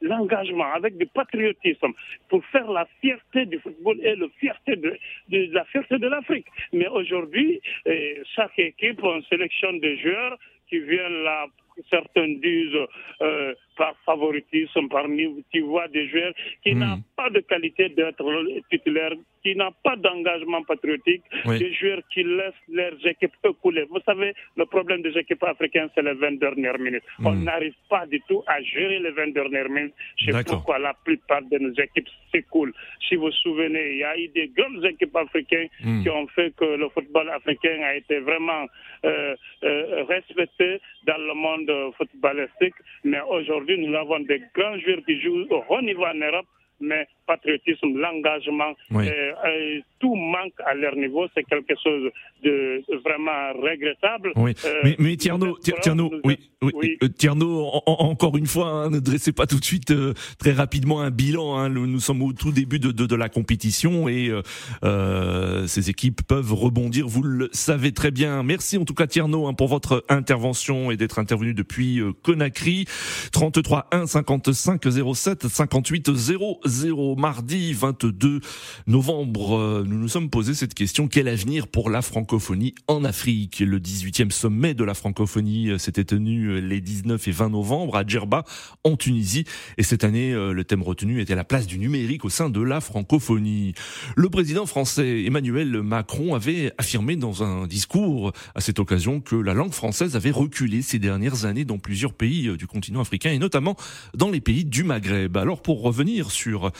l'engagement, 0.00 0.72
avec 0.74 0.96
du 0.96 1.06
patriotisme, 1.06 1.92
pour 2.28 2.44
faire 2.46 2.70
la 2.70 2.86
fierté 3.00 3.46
du 3.46 3.58
football 3.60 3.98
et 4.02 4.16
la 4.16 4.28
fierté 4.38 4.76
de, 4.76 4.98
la 5.30 5.64
fierté 5.66 5.98
de 5.98 6.08
l'Afrique. 6.08 6.46
Mais 6.72 6.88
aujourd'hui, 6.88 7.60
eh, 7.86 8.20
chaque 8.34 8.58
équipe, 8.58 9.02
on 9.02 9.22
sélectionne 9.22 9.80
des 9.80 9.98
joueurs 9.98 10.36
qui 10.68 10.80
viennent 10.80 11.22
là 11.22 11.46
certains 11.90 12.28
disent 12.28 12.86
euh, 13.22 13.54
par 13.76 13.94
favoritisme, 14.04 14.88
par 14.88 15.04
tu 15.52 15.60
vois 15.60 15.88
des 15.88 16.08
joueurs 16.08 16.32
qui 16.64 16.74
hmm. 16.74 16.78
n'ont 16.80 17.02
pas 17.18 17.30
de 17.30 17.40
qualité 17.40 17.88
d'être 17.88 18.24
titulaire, 18.70 19.14
qui 19.42 19.56
n'ont 19.56 19.74
pas 19.82 19.96
d'engagement 19.96 20.62
patriotique, 20.62 21.22
des 21.46 21.72
joueurs 21.74 22.02
qui 22.12 22.22
laissent 22.22 22.64
leurs 22.68 23.04
équipes 23.04 23.34
couler. 23.60 23.84
Vous 23.90 23.98
savez, 24.06 24.34
le 24.56 24.64
problème 24.66 25.02
des 25.02 25.16
équipes 25.18 25.42
africaines, 25.42 25.88
c'est 25.94 26.02
les 26.02 26.14
20 26.14 26.38
dernières 26.38 26.78
minutes. 26.78 27.02
On 27.24 27.32
hmm. 27.32 27.42
n'arrive 27.42 27.74
pas 27.88 28.06
du 28.06 28.20
tout 28.28 28.42
à 28.46 28.62
gérer 28.62 29.00
les 29.00 29.10
20 29.10 29.32
dernières 29.32 29.68
minutes. 29.68 29.94
C'est 30.24 30.46
pourquoi 30.46 30.78
la 30.78 30.94
plupart 30.94 31.42
de 31.42 31.58
nos 31.58 31.72
équipes 31.72 32.08
s'écoulent. 32.30 32.74
Si 33.08 33.16
vous 33.16 33.26
vous 33.26 33.32
souvenez, 33.32 33.92
il 33.94 33.98
y 33.98 34.04
a 34.04 34.16
eu 34.16 34.28
des 34.28 34.48
grandes 34.56 34.84
équipes 34.84 35.16
africaines 35.16 35.68
hmm. 35.82 36.02
qui 36.02 36.10
ont 36.10 36.28
fait 36.28 36.54
que 36.56 36.64
le 36.64 36.88
football 36.90 37.28
africain 37.30 37.78
a 37.82 37.96
été 37.96 38.20
vraiment 38.20 38.64
euh, 39.04 39.34
euh, 39.64 40.04
respecté 40.04 40.80
dans 41.04 41.18
le 41.18 41.34
monde 41.34 41.70
footballistique. 41.96 42.74
Mais 43.02 43.20
aujourd'hui, 43.28 43.76
nous 43.84 43.94
avons 43.96 44.20
des 44.20 44.40
grands 44.54 44.78
joueurs 44.78 45.04
qui 45.04 45.20
jouent 45.20 45.46
au 45.50 45.64
haut 45.68 45.82
niveau 45.82 46.06
en 46.06 46.14
Europe, 46.14 46.46
mais 46.80 47.08
patriotisme, 47.28 47.96
l'engagement, 47.96 48.72
tout 50.00 50.14
manque 50.14 50.58
à 50.64 50.74
leur 50.74 50.96
niveau. 50.96 51.26
C'est 51.34 51.44
quelque 51.44 51.74
chose 51.82 52.10
de 52.42 52.82
vraiment 53.04 53.52
regrettable. 53.60 54.32
Oui. 54.36 54.54
mais, 54.82 54.96
mais 54.98 55.16
Tierno, 55.16 55.56
Tierno, 55.82 56.10
oui, 56.24 56.38
oui, 56.62 56.98
Tierno, 57.16 57.70
encore 57.86 58.36
une 58.36 58.46
fois, 58.46 58.68
hein, 58.70 58.90
ne 58.90 58.98
dressez 58.98 59.32
pas 59.32 59.46
tout 59.46 59.60
de 59.60 59.64
suite 59.64 59.92
très 60.38 60.52
rapidement 60.52 61.00
un 61.00 61.10
bilan. 61.10 61.56
Hein. 61.56 61.68
Nous, 61.68 62.00
sommes 62.00 62.22
au 62.22 62.32
tout 62.32 62.52
début 62.52 62.78
de, 62.78 62.90
de, 62.90 63.06
de 63.06 63.16
la 63.16 63.28
compétition 63.28 64.08
et 64.08 64.32
euh, 64.84 65.66
ces 65.66 65.90
équipes 65.90 66.22
peuvent 66.26 66.52
rebondir. 66.52 67.06
Vous 67.06 67.22
le 67.22 67.50
savez 67.52 67.92
très 67.92 68.10
bien. 68.10 68.42
Merci 68.42 68.78
en 68.78 68.84
tout 68.84 68.94
cas 68.94 69.06
Tierno 69.06 69.46
hein, 69.46 69.54
pour 69.54 69.68
votre 69.68 70.04
intervention 70.08 70.90
et 70.90 70.96
d'être 70.96 71.18
intervenu 71.18 71.54
depuis 71.54 72.00
Conakry. 72.22 72.86
33 73.32 73.88
1 73.92 74.06
55 74.06 74.82
07 75.14 75.48
58 75.48 76.14
00 76.14 76.60
mardi 77.18 77.72
22 77.72 78.40
novembre. 78.86 79.84
Nous 79.84 79.98
nous 79.98 80.08
sommes 80.08 80.30
posé 80.30 80.54
cette 80.54 80.72
question 80.72 81.08
quel 81.08 81.26
avenir 81.26 81.66
pour 81.66 81.90
la 81.90 82.00
francophonie 82.00 82.74
en 82.86 83.04
Afrique? 83.04 83.58
Le 83.58 83.80
18e 83.80 84.30
sommet 84.30 84.72
de 84.72 84.84
la 84.84 84.94
francophonie 84.94 85.78
s'était 85.78 86.04
tenu 86.04 86.60
les 86.60 86.80
19 86.80 87.26
et 87.26 87.30
20 87.32 87.50
novembre 87.50 87.96
à 87.96 88.06
Djerba 88.06 88.44
en 88.84 88.96
Tunisie 88.96 89.44
et 89.78 89.82
cette 89.82 90.04
année 90.04 90.32
le 90.32 90.62
thème 90.64 90.82
retenu 90.82 91.20
était 91.20 91.34
la 91.34 91.44
place 91.44 91.66
du 91.66 91.78
numérique 91.78 92.24
au 92.24 92.30
sein 92.30 92.50
de 92.50 92.60
la 92.60 92.80
francophonie. 92.80 93.74
Le 94.14 94.30
président 94.30 94.64
français 94.64 95.24
Emmanuel 95.24 95.82
Macron 95.82 96.36
avait 96.36 96.72
affirmé 96.78 97.16
dans 97.16 97.42
un 97.42 97.66
discours 97.66 98.32
à 98.54 98.60
cette 98.60 98.78
occasion 98.78 99.20
que 99.20 99.34
la 99.34 99.54
langue 99.54 99.72
française 99.72 100.14
avait 100.14 100.30
reculé 100.30 100.82
ces 100.82 101.00
dernières 101.00 101.44
années 101.44 101.64
dans 101.64 101.78
plusieurs 101.78 102.14
pays 102.14 102.56
du 102.56 102.68
continent 102.68 103.00
africain 103.00 103.32
et 103.32 103.38
notamment 103.38 103.76
dans 104.14 104.30
les 104.30 104.40
pays 104.40 104.64
du 104.64 104.84
Maghreb. 104.84 105.36
Alors 105.36 105.62
pour 105.62 105.82
revenir 105.82 106.30
sur 106.30 106.70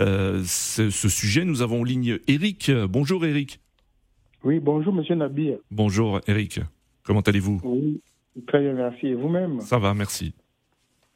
euh, 0.00 0.42
ce, 0.44 0.90
sujet, 0.90 1.44
nous 1.44 1.62
avons 1.62 1.80
en 1.80 1.84
ligne 1.84 2.18
Eric. 2.28 2.70
Bonjour 2.88 3.24
Eric. 3.24 3.60
Oui, 4.44 4.60
bonjour 4.60 4.92
Monsieur 4.92 5.14
Nabi. 5.14 5.52
Bonjour 5.70 6.20
Eric. 6.26 6.60
Comment 7.02 7.20
allez-vous? 7.20 7.60
Oui, 7.64 8.00
très 8.46 8.60
bien, 8.60 8.74
merci. 8.74 9.08
Et 9.08 9.14
vous-même? 9.14 9.60
Ça 9.60 9.78
va, 9.78 9.94
merci. 9.94 10.34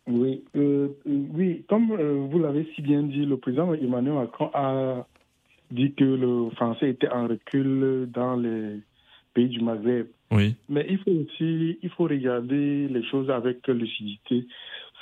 Oui, 0.09 0.43
euh, 0.57 0.89
oui, 1.07 1.65
comme 1.69 1.93
euh, 1.93 2.27
vous 2.29 2.39
l'avez 2.41 2.67
si 2.75 2.83
bien 2.83 3.03
dit, 3.03 3.25
le 3.25 3.37
président 3.37 3.73
Emmanuel 3.73 4.15
Macron 4.15 4.51
a 4.53 5.07
dit 5.71 5.93
que 5.95 6.05
le 6.05 6.51
français 6.51 6.91
était 6.91 7.09
en 7.09 7.29
recul 7.29 8.09
dans 8.13 8.37
les 8.37 8.81
pays 9.35 9.49
du 9.49 9.61
Maghreb. 9.61 10.07
Oui. 10.31 10.57
Mais 10.69 10.87
il 10.89 10.99
faut 10.99 11.11
aussi 11.11 11.79
il 11.83 11.91
faut 11.91 12.05
regarder 12.05 12.89
les 12.89 13.05
choses 13.11 13.31
avec 13.31 13.67
lucidité. 13.69 14.47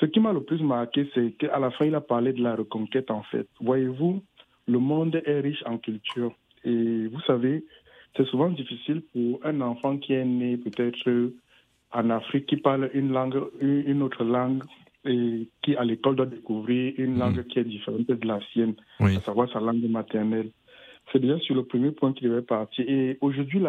Ce 0.01 0.07
qui 0.07 0.19
m'a 0.19 0.33
le 0.33 0.43
plus 0.43 0.63
marqué, 0.63 1.09
c'est 1.15 1.33
qu'à 1.33 1.59
la 1.59 1.71
fin, 1.71 1.85
il 1.85 1.95
a 1.95 2.01
parlé 2.01 2.33
de 2.33 2.43
la 2.43 2.57
reconquête, 2.57 3.11
en 3.11 3.23
fait. 3.25 3.47
Voyez-vous, 3.61 4.23
le 4.67 4.79
monde 4.79 5.21
est 5.25 5.41
riche 5.41 5.63
en 5.67 5.77
culture. 5.77 6.33
Et 6.65 7.07
vous 7.07 7.21
savez, 7.27 7.65
c'est 8.17 8.27
souvent 8.27 8.49
difficile 8.49 9.03
pour 9.13 9.41
un 9.45 9.61
enfant 9.61 9.99
qui 9.99 10.15
est 10.15 10.25
né 10.25 10.57
peut-être 10.57 11.33
en 11.93 12.11
Afrique, 12.11 12.47
qui 12.47 12.57
parle 12.57 12.91
une 12.95 13.13
langue, 13.13 13.43
une 13.61 14.03
autre 14.03 14.25
langue, 14.25 14.63
et 15.05 15.49
qui 15.63 15.77
à 15.77 15.85
l'école 15.85 16.17
doit 16.17 16.27
découvrir 16.27 16.95
une 16.97 17.19
langue 17.19 17.39
mhm. 17.39 17.45
qui 17.45 17.59
est 17.59 17.65
différente 17.65 18.07
de 18.07 18.27
la 18.27 18.41
sienne, 18.53 18.75
à 19.01 19.21
savoir 19.21 19.51
sa 19.53 19.61
langue 19.61 19.89
maternelle. 19.89 20.51
C'est 21.13 21.19
déjà 21.19 21.39
sur 21.41 21.55
le 21.55 21.65
premier 21.65 21.91
point 21.91 22.13
qu'il 22.13 22.29
devait 22.29 22.43
partir. 22.43 22.85
Et 22.89 23.19
aujourd'hui, 23.21 23.61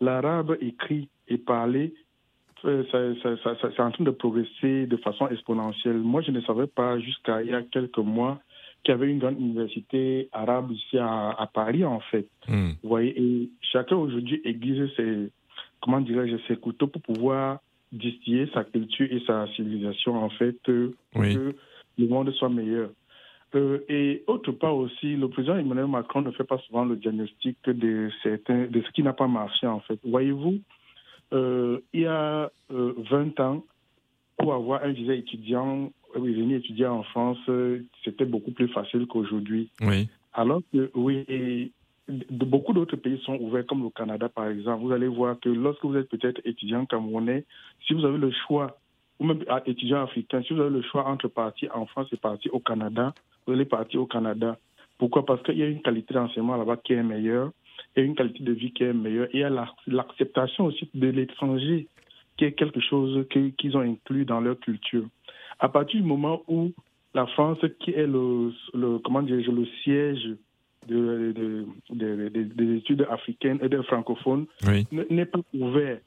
l'arabe 0.00 0.56
écrit 0.60 1.08
et 1.28 1.38
parlé 1.38 1.94
c'est 2.62 3.80
en 3.80 3.90
train 3.90 4.04
de 4.04 4.10
progresser 4.10 4.86
de 4.86 4.96
façon 4.96 5.28
exponentielle. 5.28 5.98
Moi, 5.98 6.22
je 6.22 6.30
ne 6.30 6.40
savais 6.40 6.66
pas 6.66 6.98
jusqu'à 6.98 7.42
il 7.42 7.50
y 7.50 7.54
a 7.54 7.62
quelques 7.62 7.98
mois 7.98 8.40
qu'il 8.82 8.92
y 8.92 8.94
avait 8.94 9.10
une 9.10 9.18
grande 9.18 9.40
université 9.40 10.28
arabe 10.32 10.70
ici 10.70 10.98
à, 10.98 11.48
Paris, 11.52 11.84
en 11.84 12.00
fait. 12.00 12.28
Hmm. 12.48 12.70
Vous 12.82 12.88
voyez, 12.88 13.20
et 13.20 13.50
chacun 13.60 13.96
aujourd'hui 13.96 14.40
aiguise 14.44 14.88
ses, 14.96 15.30
comment 15.80 16.00
dirais-je, 16.00 16.36
ses 16.48 16.56
couteaux 16.56 16.86
pour 16.86 17.02
pouvoir 17.02 17.58
distiller 17.92 18.48
sa 18.54 18.64
culture 18.64 19.08
et 19.10 19.20
sa 19.26 19.46
civilisation, 19.54 20.16
en 20.22 20.30
fait, 20.30 20.56
euh, 20.68 20.94
pour 21.12 21.22
que 21.22 21.54
le 21.98 22.08
monde 22.08 22.30
soit 22.32 22.48
meilleur. 22.48 22.90
Euh, 23.54 23.78
et 23.88 24.22
autre 24.26 24.52
part 24.52 24.76
aussi, 24.76 25.16
le 25.16 25.28
président 25.28 25.56
Emmanuel 25.56 25.86
Macron 25.86 26.22
ne 26.22 26.30
fait 26.32 26.44
pas 26.44 26.58
souvent 26.58 26.84
le 26.84 26.96
diagnostic 26.96 27.56
de, 27.66 28.10
certains, 28.22 28.66
de 28.66 28.82
ce 28.82 28.90
qui 28.92 29.02
n'a 29.02 29.12
pas 29.12 29.28
marché, 29.28 29.66
en 29.66 29.80
fait. 29.80 29.98
Voyez-vous, 30.04 30.54
euh, 30.54 30.58
il 31.32 32.00
y 32.00 32.06
a 32.06 32.50
20 32.70 32.74
euh, 32.74 33.42
ans, 33.42 33.64
pour 34.38 34.54
avoir 34.54 34.82
un 34.82 34.92
visa 34.92 35.14
étudiant, 35.14 35.90
euh, 36.14 36.20
venir 36.20 36.58
étudier 36.58 36.86
en 36.86 37.02
France, 37.02 37.38
c'était 38.04 38.24
beaucoup 38.24 38.52
plus 38.52 38.68
facile 38.68 39.06
qu'aujourd'hui. 39.06 39.70
Oui. 39.80 40.08
Alors 40.34 40.60
que, 40.72 40.90
oui, 40.94 41.72
beaucoup 42.30 42.72
d'autres 42.72 42.96
pays 42.96 43.20
sont 43.24 43.36
ouverts, 43.40 43.66
comme 43.66 43.82
le 43.82 43.90
Canada 43.90 44.28
par 44.28 44.48
exemple. 44.48 44.84
Vous 44.84 44.92
allez 44.92 45.08
voir 45.08 45.38
que 45.40 45.48
lorsque 45.48 45.84
vous 45.84 45.96
êtes 45.96 46.08
peut-être 46.08 46.40
étudiant 46.44 46.86
camerounais, 46.86 47.44
si 47.86 47.94
vous 47.94 48.04
avez 48.04 48.18
le 48.18 48.30
choix, 48.46 48.78
ou 49.18 49.24
même 49.24 49.42
étudiant 49.64 50.02
africain, 50.02 50.42
si 50.46 50.52
vous 50.52 50.60
avez 50.60 50.70
le 50.70 50.82
choix 50.82 51.06
entre 51.06 51.28
partir 51.28 51.70
en 51.74 51.86
France 51.86 52.08
et 52.12 52.16
partir 52.16 52.54
au 52.54 52.60
Canada, 52.60 53.14
vous 53.46 53.54
allez 53.54 53.64
partir 53.64 54.02
au 54.02 54.06
Canada. 54.06 54.58
Pourquoi? 54.98 55.24
Parce 55.24 55.42
qu'il 55.42 55.58
y 55.58 55.62
a 55.62 55.66
une 55.66 55.82
qualité 55.82 56.14
d'enseignement 56.14 56.56
là-bas 56.56 56.76
qui 56.76 56.92
est 56.92 57.02
meilleure 57.02 57.50
et 57.96 58.02
une 58.02 58.14
qualité 58.14 58.42
de 58.42 58.52
vie 58.52 58.72
qui 58.72 58.84
est 58.84 58.92
meilleure. 58.92 59.26
Et 59.26 59.38
il 59.38 59.40
y 59.40 59.44
a 59.44 59.66
l'acceptation 59.86 60.66
aussi 60.66 60.88
de 60.94 61.08
l'étranger, 61.08 61.88
qui 62.36 62.44
est 62.44 62.52
quelque 62.52 62.80
chose 62.80 63.26
qu'ils 63.30 63.76
ont 63.76 63.80
inclus 63.80 64.24
dans 64.24 64.40
leur 64.40 64.58
culture. 64.60 65.06
À 65.58 65.68
partir 65.68 66.00
du 66.00 66.06
moment 66.06 66.42
où 66.48 66.72
la 67.14 67.26
France, 67.26 67.58
qui 67.80 67.92
est 67.92 68.06
le, 68.06 68.50
comment 69.04 69.22
dire, 69.22 69.36
le 69.50 69.66
siège 69.82 70.36
de, 70.86 71.66
des 71.90 72.76
études 72.76 73.06
africaines 73.10 73.58
et 73.62 73.68
des 73.68 73.82
francophones, 73.84 74.46
n'est 75.10 75.24
pas 75.24 75.40
ouvert, 75.54 75.98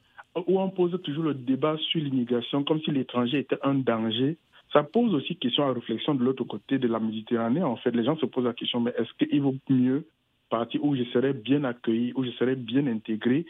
où 0.47 0.59
on 0.59 0.69
pose 0.69 0.99
toujours 1.03 1.23
le 1.23 1.33
débat 1.33 1.77
sur 1.77 2.01
l'immigration 2.01 2.63
comme 2.63 2.79
si 2.81 2.91
l'étranger 2.91 3.39
était 3.39 3.57
un 3.63 3.73
danger, 3.73 4.37
ça 4.71 4.83
pose 4.83 5.13
aussi 5.15 5.35
question 5.35 5.67
à 5.67 5.73
réflexion 5.73 6.13
de 6.13 6.23
l'autre 6.23 6.43
côté 6.43 6.77
de 6.77 6.87
la 6.87 6.99
Méditerranée. 6.99 7.63
En 7.63 7.75
fait, 7.77 7.91
les 7.91 8.03
gens 8.03 8.15
se 8.17 8.27
posent 8.27 8.45
la 8.45 8.53
question, 8.53 8.79
mais 8.79 8.93
est-ce 8.97 9.25
qu'il 9.25 9.41
vaut 9.41 9.55
mieux 9.67 10.05
partie 10.49 10.79
où 10.81 10.95
je 10.95 11.03
serais 11.05 11.33
bien 11.33 11.63
accueilli, 11.63 12.13
où 12.15 12.23
je 12.23 12.31
serais 12.31 12.55
bien 12.55 12.87
intégré 12.87 13.45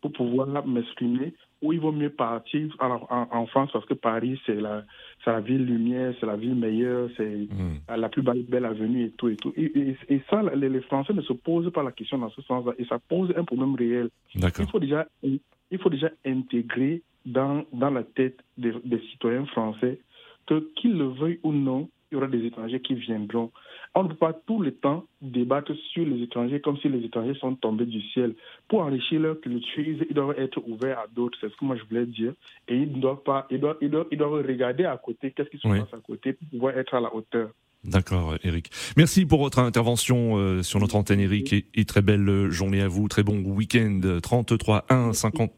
pour 0.00 0.12
pouvoir 0.12 0.66
m'exprimer, 0.66 1.34
où 1.62 1.72
il 1.72 1.80
vaut 1.80 1.92
mieux 1.92 2.10
partir 2.10 2.74
alors, 2.78 3.06
en, 3.10 3.46
France 3.46 3.70
parce 3.72 3.86
que 3.86 3.94
Paris, 3.94 4.38
c'est 4.44 4.54
la, 4.60 4.84
la 5.26 5.40
ville 5.40 5.64
lumière, 5.64 6.14
c'est 6.20 6.26
la 6.26 6.36
ville 6.36 6.54
meilleure, 6.54 7.08
c'est 7.16 7.48
mm. 7.50 7.96
la 7.96 8.08
plus 8.08 8.22
belle, 8.22 8.64
avenue 8.64 9.04
et 9.06 9.10
tout. 9.10 9.28
Et, 9.28 9.36
tout. 9.36 9.52
Et, 9.56 9.96
ça, 10.28 10.42
les, 10.54 10.80
Français 10.82 11.14
ne 11.14 11.22
se 11.22 11.32
posent 11.32 11.72
pas 11.72 11.82
la 11.82 11.92
question 11.92 12.18
dans 12.18 12.30
ce 12.30 12.42
sens-là 12.42 12.72
et 12.78 12.84
ça 12.84 12.98
pose 12.98 13.32
un 13.36 13.44
problème 13.44 13.74
réel. 13.74 14.10
Il 14.34 14.66
faut 14.70 14.80
déjà, 14.80 15.06
il 15.22 15.78
faut 15.78 15.90
déjà 15.90 16.10
intégrer 16.26 17.02
dans, 17.24 17.64
dans 17.72 17.90
la 17.90 18.02
tête 18.02 18.38
des, 18.58 18.72
des 18.84 19.00
citoyens 19.10 19.46
français 19.46 19.98
que 20.46 20.70
qu'ils 20.76 20.96
le 20.96 21.06
veuillent 21.06 21.40
ou 21.42 21.52
non, 21.52 21.88
il 22.10 22.14
y 22.14 22.18
aura 22.18 22.26
des 22.26 22.44
étrangers 22.44 22.80
qui 22.80 22.94
viendront. 22.94 23.50
On 23.96 24.02
ne 24.02 24.08
peut 24.08 24.16
pas 24.16 24.32
tout 24.32 24.60
le 24.60 24.72
temps 24.72 25.04
débattre 25.22 25.72
sur 25.92 26.04
les 26.04 26.22
étrangers 26.22 26.60
comme 26.60 26.76
si 26.78 26.88
les 26.88 27.04
étrangers 27.04 27.38
sont 27.38 27.54
tombés 27.54 27.86
du 27.86 28.00
ciel. 28.10 28.34
Pour 28.68 28.80
enrichir 28.80 29.20
leur 29.20 29.40
culture, 29.40 29.84
ils 29.86 30.14
doivent 30.14 30.38
être 30.38 30.58
ouverts 30.66 30.98
à 30.98 31.06
d'autres, 31.06 31.38
c'est 31.40 31.48
ce 31.48 31.56
que 31.56 31.64
moi 31.64 31.76
je 31.76 31.84
voulais 31.84 32.06
dire. 32.06 32.32
Et 32.66 32.76
ils 32.76 33.00
doivent 33.00 33.22
pas, 33.22 33.46
ils 33.50 33.60
doivent, 33.60 33.76
ils 33.80 33.90
doivent, 33.90 34.08
ils 34.10 34.18
doivent 34.18 34.44
regarder 34.44 34.84
à 34.84 34.96
côté, 34.96 35.30
qu'est-ce 35.30 35.48
qui 35.48 35.58
se 35.58 35.68
passe 35.68 35.94
à 35.94 35.98
côté 35.98 36.32
pour 36.32 36.48
pouvoir 36.48 36.76
être 36.76 36.94
à 36.94 37.00
la 37.00 37.14
hauteur. 37.14 37.50
D'accord, 37.84 38.36
Eric. 38.42 38.70
Merci 38.96 39.26
pour 39.26 39.40
votre 39.40 39.58
intervention 39.58 40.38
euh, 40.38 40.62
sur 40.62 40.80
notre 40.80 40.96
antenne, 40.96 41.20
Eric, 41.20 41.52
et, 41.52 41.84
très 41.84 42.00
belle 42.00 42.26
euh, 42.26 42.50
journée 42.50 42.80
à 42.80 42.88
vous. 42.88 43.08
Très 43.08 43.22
bon 43.22 43.42
week-end. 43.44 44.00
33 44.22 44.86
1 44.88 45.12
50 45.12 45.52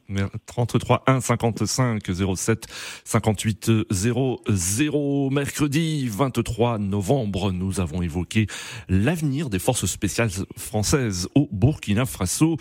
33 0.47 1.05
1 1.07 1.21
55 1.21 2.03
07 2.37 2.67
58 3.05 3.71
00. 3.91 5.31
Mercredi 5.31 6.09
23 6.09 6.79
novembre, 6.79 7.53
nous 7.53 7.79
avons 7.79 8.03
évoqué 8.03 8.49
l'avenir 8.89 9.49
des 9.49 9.61
forces 9.61 9.87
spéciales 9.87 10.31
françaises 10.57 11.29
au 11.37 11.49
Burkina 11.53 12.07
Faso 12.07 12.57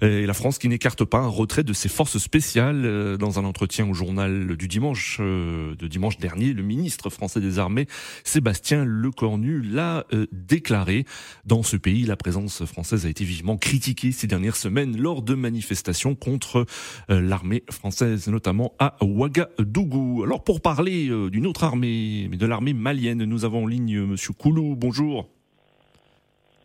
et 0.00 0.24
la 0.24 0.34
France 0.34 0.56
qui 0.56 0.68
n'écarte 0.68 1.04
pas 1.04 1.18
un 1.18 1.28
retrait 1.28 1.62
de 1.62 1.74
ses 1.74 1.90
forces 1.90 2.16
spéciales. 2.16 2.86
Euh, 2.86 3.18
dans 3.18 3.38
un 3.38 3.44
entretien 3.44 3.86
au 3.86 3.92
journal 3.92 4.56
du 4.56 4.66
dimanche 4.66 5.20
de 5.20 5.86
dimanche 5.86 6.16
dernier, 6.16 6.54
le 6.54 6.62
ministre 6.62 7.10
français 7.10 7.40
des 7.40 7.58
Armées, 7.58 7.86
Sébastien 8.24 8.84
Le 8.84 9.09
Cornu 9.10 9.60
l'a 9.60 10.04
euh, 10.12 10.26
déclaré. 10.32 11.04
Dans 11.44 11.62
ce 11.62 11.76
pays, 11.76 12.02
la 12.04 12.16
présence 12.16 12.64
française 12.64 13.06
a 13.06 13.08
été 13.08 13.24
vivement 13.24 13.56
critiquée 13.56 14.12
ces 14.12 14.26
dernières 14.26 14.56
semaines 14.56 15.00
lors 15.00 15.22
de 15.22 15.34
manifestations 15.34 16.14
contre 16.14 16.66
euh, 17.10 17.20
l'armée 17.20 17.62
française, 17.70 18.28
notamment 18.28 18.72
à 18.78 18.96
Ouagadougou. 19.02 20.22
Alors 20.24 20.44
pour 20.44 20.60
parler 20.60 21.08
euh, 21.08 21.30
d'une 21.30 21.46
autre 21.46 21.64
armée, 21.64 22.28
mais 22.30 22.36
de 22.36 22.46
l'armée 22.46 22.72
malienne, 22.72 23.24
nous 23.24 23.44
avons 23.44 23.64
en 23.64 23.66
ligne 23.66 24.00
Monsieur 24.00 24.32
Koulou. 24.32 24.76
Bonjour. 24.76 25.28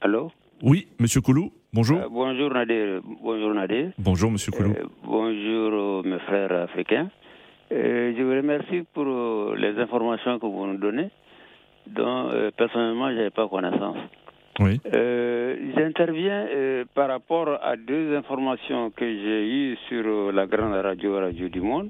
Allô? 0.01 0.31
Oui, 0.61 0.87
Monsieur 0.99 1.21
Koulou. 1.21 1.51
Bonjour. 1.73 1.99
bonjour 2.09 2.53
Nadir. 2.53 3.01
Bonjour 3.21 3.53
Nadir. 3.53 3.91
Bonjour 3.97 4.31
Monsieur 4.31 4.51
Koulou. 4.51 4.73
bonjour 5.03 6.05
mes 6.05 6.19
frères 6.19 6.51
africains. 6.53 7.09
je 7.69 8.23
vous 8.23 8.31
remercie 8.31 8.83
pour 8.93 9.55
les 9.55 9.77
informations 9.79 10.39
que 10.39 10.45
vous 10.45 10.67
nous 10.67 10.77
donnez. 10.77 11.09
Dont 11.87 12.29
euh, 12.31 12.51
personnellement 12.55 13.09
je 13.09 13.15
n'avais 13.15 13.29
pas 13.29 13.47
connaissance. 13.47 13.97
Oui. 14.59 14.79
Euh, 14.93 15.55
J'interviens 15.75 16.47
euh, 16.47 16.85
par 16.93 17.09
rapport 17.09 17.59
à 17.61 17.75
deux 17.75 18.15
informations 18.15 18.89
que 18.91 19.05
j'ai 19.05 19.47
eues 19.49 19.77
sur 19.89 20.31
la 20.31 20.45
grande 20.47 20.73
radio 20.73 21.19
Radio 21.19 21.49
du 21.49 21.61
Monde 21.61 21.89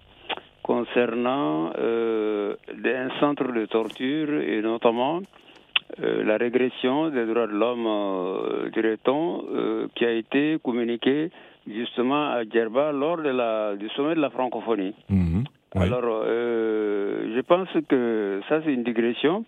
concernant 0.63 1.67
un 1.77 3.09
centre 3.19 3.51
de 3.51 3.65
torture 3.67 4.41
et 4.41 4.63
notamment 4.63 5.21
la 5.99 6.37
régression 6.37 7.09
des 7.09 7.23
droits 7.27 7.45
de 7.45 7.51
l'homme, 7.51 8.71
dirait-on, 8.73 9.87
qui 9.93 10.05
a 10.05 10.11
été 10.11 10.57
communiqué 10.63 11.29
justement 11.67 12.31
à 12.31 12.43
Djerba 12.43 12.91
lors 12.91 13.17
de 13.17 13.29
la, 13.29 13.75
du 13.75 13.89
sommet 13.89 14.15
de 14.15 14.21
la 14.21 14.31
francophonie. 14.31 14.95
Mhm. 15.09 15.43
Oui. 15.75 15.81
Alors, 15.83 16.03
euh, 16.05 17.33
je 17.35 17.41
pense 17.41 17.67
que 17.89 18.41
ça, 18.47 18.61
c'est 18.63 18.73
une 18.73 18.83
digression, 18.83 19.43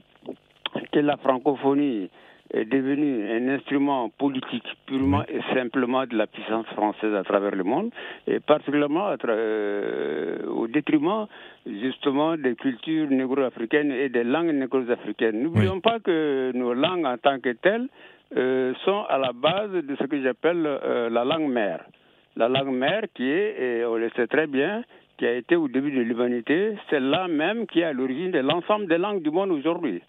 que 0.92 1.00
la 1.00 1.18
francophonie 1.18 2.10
est 2.54 2.66
devenue 2.66 3.30
un 3.30 3.50
instrument 3.50 4.10
politique 4.10 4.64
purement 4.86 5.24
et 5.28 5.42
simplement 5.54 6.06
de 6.06 6.16
la 6.16 6.28
puissance 6.28 6.66
française 6.68 7.14
à 7.14 7.24
travers 7.24 7.52
le 7.52 7.64
monde, 7.64 7.92
et 8.26 8.40
particulièrement 8.40 9.08
à 9.08 9.18
euh, 9.28 10.46
au 10.48 10.68
détriment 10.68 11.28
justement 11.66 12.38
des 12.38 12.56
cultures 12.56 13.10
négro-africaines 13.10 13.92
et 13.92 14.10
des 14.10 14.24
langues 14.24 14.52
négro-africaines. 14.54 15.42
N'oublions 15.44 15.82
pas 15.82 16.00
que 16.00 16.52
nos 16.56 16.74
langues 16.74 17.06
en 17.06 17.18
tant 17.18 17.40
que 17.40 17.50
telles 17.50 17.88
euh, 18.36 18.74
sont 18.86 19.04
à 19.10 19.18
la 19.18 19.34
base 19.34 19.72
de 19.72 19.96
ce 20.00 20.04
que 20.06 20.22
j'appelle 20.22 20.64
euh, 20.66 21.10
la 21.10 21.26
langue 21.26 21.50
mère. 21.50 21.84
La 22.38 22.48
langue 22.48 22.74
mère 22.74 23.04
qui 23.14 23.30
est, 23.30 23.62
et 23.62 23.86
on 23.86 23.96
le 23.96 24.10
sait 24.16 24.28
très 24.28 24.48
bien, 24.48 24.84
qui 25.18 25.26
a 25.26 25.34
été 25.34 25.56
au 25.56 25.68
début 25.68 25.92
de 25.92 26.02
l'humanité, 26.02 26.76
c'est 26.90 27.00
là 27.00 27.28
même 27.28 27.66
qui 27.66 27.80
est 27.80 27.86
à 27.86 27.94
l'origine 27.94 28.32
de 28.32 28.40
l'ensemble 28.40 28.88
des 28.88 29.00
langues 29.00 29.24
du 29.24 29.32
monde 29.32 29.52
aujourd'hui. 29.52 30.02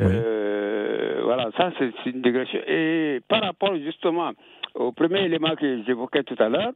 Euh, 0.00 1.20
voilà, 1.24 1.50
ça 1.56 1.72
c'est 1.78 1.92
une 2.10 2.22
digression. 2.22 2.60
Et 2.66 3.20
par 3.28 3.42
rapport 3.42 3.76
justement 3.76 4.32
au 4.74 4.92
premier 4.92 5.24
élément 5.24 5.54
que 5.54 5.82
j'évoquais 5.84 6.22
tout 6.22 6.36
à 6.38 6.48
l'heure, 6.48 6.72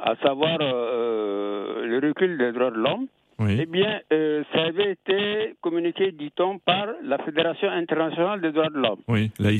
à 0.00 0.14
savoir 0.16 0.58
euh, 0.60 1.84
le 1.86 2.06
recul 2.06 2.38
des 2.38 2.52
droits 2.52 2.70
de 2.70 2.76
l'homme, 2.76 3.06
eh 3.60 3.66
bien, 3.66 4.00
euh, 4.12 4.44
ça 4.52 4.62
avait 4.64 4.92
été 4.92 5.54
communiqué, 5.60 6.12
dit-on, 6.12 6.58
par 6.58 6.86
la 7.02 7.18
Fédération 7.18 7.68
internationale 7.68 8.40
des 8.40 8.52
droits 8.52 8.68
de 8.70 8.78
l'homme. 8.78 9.00
Oui, 9.08 9.30
la 9.40 9.50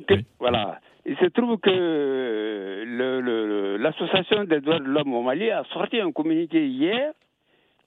que- 0.00 0.14
Voilà. 0.40 0.80
Il 1.06 1.16
se 1.16 1.26
trouve 1.26 1.58
que 1.58 3.76
l'Association 3.78 4.44
des 4.44 4.60
droits 4.60 4.80
de 4.80 4.84
l'homme 4.84 5.14
au 5.14 5.22
Mali 5.22 5.50
a 5.50 5.62
sorti 5.72 6.00
un 6.00 6.10
communiqué 6.12 6.66
hier 6.66 7.12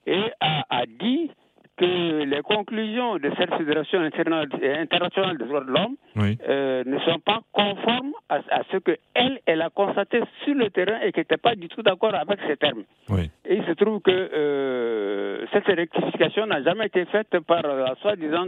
et 0.07 0.23
a, 0.39 0.63
a 0.69 0.85
dit 0.85 1.29
que 1.75 2.23
les 2.23 2.41
conclusions 2.41 3.17
de 3.17 3.31
cette 3.37 3.53
Fédération 3.55 3.99
interna- 4.01 4.45
internationale 4.79 5.37
des 5.37 5.45
droits 5.45 5.61
de 5.63 5.71
l'homme 5.71 5.95
Oui. 6.15 6.37
euh, 6.47 6.83
ne 6.85 6.99
sont 6.99 7.19
pas 7.19 7.41
conformes 7.51 8.13
à, 8.29 8.35
à 8.51 8.61
ce 8.71 8.77
que 8.77 8.95
elle, 9.15 9.61
a 9.61 9.69
constaté 9.69 10.21
sur 10.43 10.53
le 10.53 10.69
terrain 10.69 10.99
et 11.01 11.11
qui 11.11 11.19
n'était 11.21 11.37
pas 11.37 11.55
du 11.55 11.67
tout 11.69 11.81
d'accord 11.81 12.13
avec 12.13 12.39
ces 12.47 12.57
termes. 12.57 12.83
Oui. 13.09 13.29
Et 13.45 13.55
il 13.55 13.65
se 13.65 13.71
trouve 13.71 14.01
que 14.01 14.11
euh, 14.11 15.45
cette 15.51 15.65
rectification 15.65 16.45
n'a 16.45 16.61
jamais 16.61 16.85
été 16.87 17.05
faite 17.05 17.39
par 17.47 17.61
la 17.63 17.95
soi-disant 18.01 18.47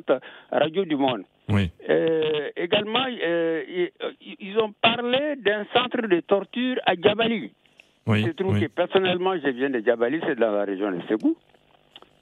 Radio 0.52 0.86
du 0.86 0.96
Monde. 0.96 1.24
Oui. 1.50 1.72
Euh, 1.90 2.50
également, 2.56 3.06
ils, 3.08 3.90
ils 4.40 4.58
ont 4.60 4.74
parlé 4.82 5.36
d'un 5.38 5.66
centre 5.74 6.02
de 6.08 6.20
torture 6.22 6.78
à 6.86 6.94
Djabali. 6.96 7.52
Oui, 8.08 8.22
Il 8.22 8.28
se 8.28 8.32
trouve 8.34 8.54
oui. 8.54 8.62
que 8.62 8.68
personnellement, 8.68 9.34
je 9.44 9.50
viens 9.50 9.70
de 9.72 9.80
Djabali, 9.80 10.22
c'est 10.28 10.38
dans 10.38 10.52
la 10.52 10.64
région 10.66 10.92
de 10.92 11.02
Ségou. 11.08 11.36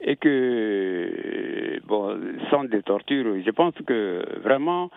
Et 0.06 0.18
que, 0.18 1.80
bon, 1.88 2.18
centre 2.50 2.70
de 2.70 2.82
torture, 2.82 3.26
je 3.46 3.52
pense 3.52 3.74
que 3.88 4.22
vraiment, 4.44 4.90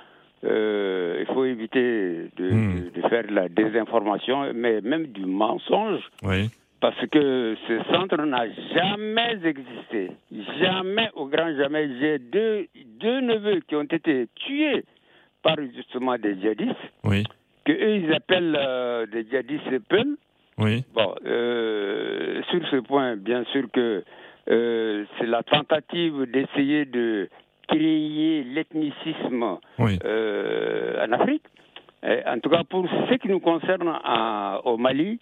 euh, 0.44 1.18
il 1.20 1.26
faut 1.34 1.44
éviter 1.44 2.28
de, 2.36 2.50
Hmm. 2.50 2.90
de- 2.94 3.08
faire 3.08 3.24
de 3.24 3.34
la 3.34 3.48
désinformation, 3.48 4.52
mais 4.54 4.80
même 4.80 5.06
du 5.06 5.24
mensonge. 5.26 6.02
Oui. 6.22 6.50
Parce 6.80 7.06
que 7.06 7.56
ce 7.68 7.82
centre 7.92 8.16
n'a 8.24 8.46
jamais 8.74 9.38
existé. 9.44 10.10
Jamais, 10.60 11.08
au 11.14 11.26
grand 11.26 11.54
jamais. 11.56 11.88
J'ai 12.00 12.18
deux, 12.18 12.66
deux 13.00 13.20
neveux 13.20 13.60
qui 13.66 13.76
ont 13.76 13.82
été 13.84 14.26
tués 14.34 14.84
par 15.42 15.56
justement 15.74 16.16
des 16.18 16.34
djihadistes, 16.38 16.74
Oui. 17.04 17.24
que 17.64 17.72
eux 17.72 17.96
ils 17.96 18.12
appellent 18.12 18.58
euh, 18.60 19.06
des 19.06 19.24
djihadistes 19.24 19.78
Peul. 19.88 20.16
Oui. 20.58 20.84
Bon, 20.94 21.14
euh, 21.24 22.42
sur 22.50 22.66
ce 22.70 22.76
point, 22.76 23.16
bien 23.16 23.44
sûr 23.52 23.64
que 23.72 24.02
euh, 24.50 25.04
c'est 25.18 25.26
la 25.26 25.42
tentative 25.42 26.26
d'essayer 26.30 26.84
de 26.84 27.28
créer 27.68 28.44
l'ethnicisme 28.44 29.58
Oui. 29.78 29.98
euh, 30.04 31.04
en 31.06 31.12
Afrique. 31.12 31.42
En 32.04 32.38
tout 32.38 32.50
cas, 32.50 32.62
pour 32.62 32.86
ce 33.08 33.14
qui 33.14 33.28
nous 33.28 33.40
concerne 33.40 33.88
à- 34.04 34.60
au 34.64 34.76
Mali, 34.76 35.18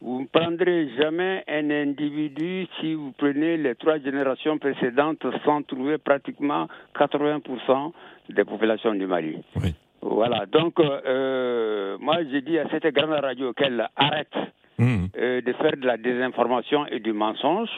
vous 0.00 0.20
ne 0.20 0.26
prendrez 0.26 0.88
jamais 0.96 1.42
un 1.48 1.68
individu 1.70 2.68
si 2.78 2.94
vous 2.94 3.10
prenez 3.18 3.56
les 3.56 3.74
trois 3.74 3.98
générations 3.98 4.56
précédentes 4.58 5.26
sans 5.44 5.62
trouver 5.62 5.98
pratiquement 5.98 6.68
80% 6.94 7.92
des 8.28 8.44
populations 8.44 8.94
du 8.94 9.06
Mali. 9.06 9.38
Oui. 9.56 9.74
Voilà, 10.00 10.46
donc 10.46 10.78
euh, 10.78 11.96
moi 11.98 12.18
j'ai 12.30 12.40
dit 12.42 12.56
à 12.58 12.68
cette 12.70 12.86
grande 12.94 13.10
radio 13.18 13.52
qu'elle 13.52 13.88
arrête 13.96 14.32
euh, 14.80 15.40
de 15.40 15.52
faire 15.54 15.76
de 15.76 15.84
la 15.86 15.96
désinformation 15.96 16.86
et 16.86 17.00
du 17.00 17.12
mensonge, 17.12 17.70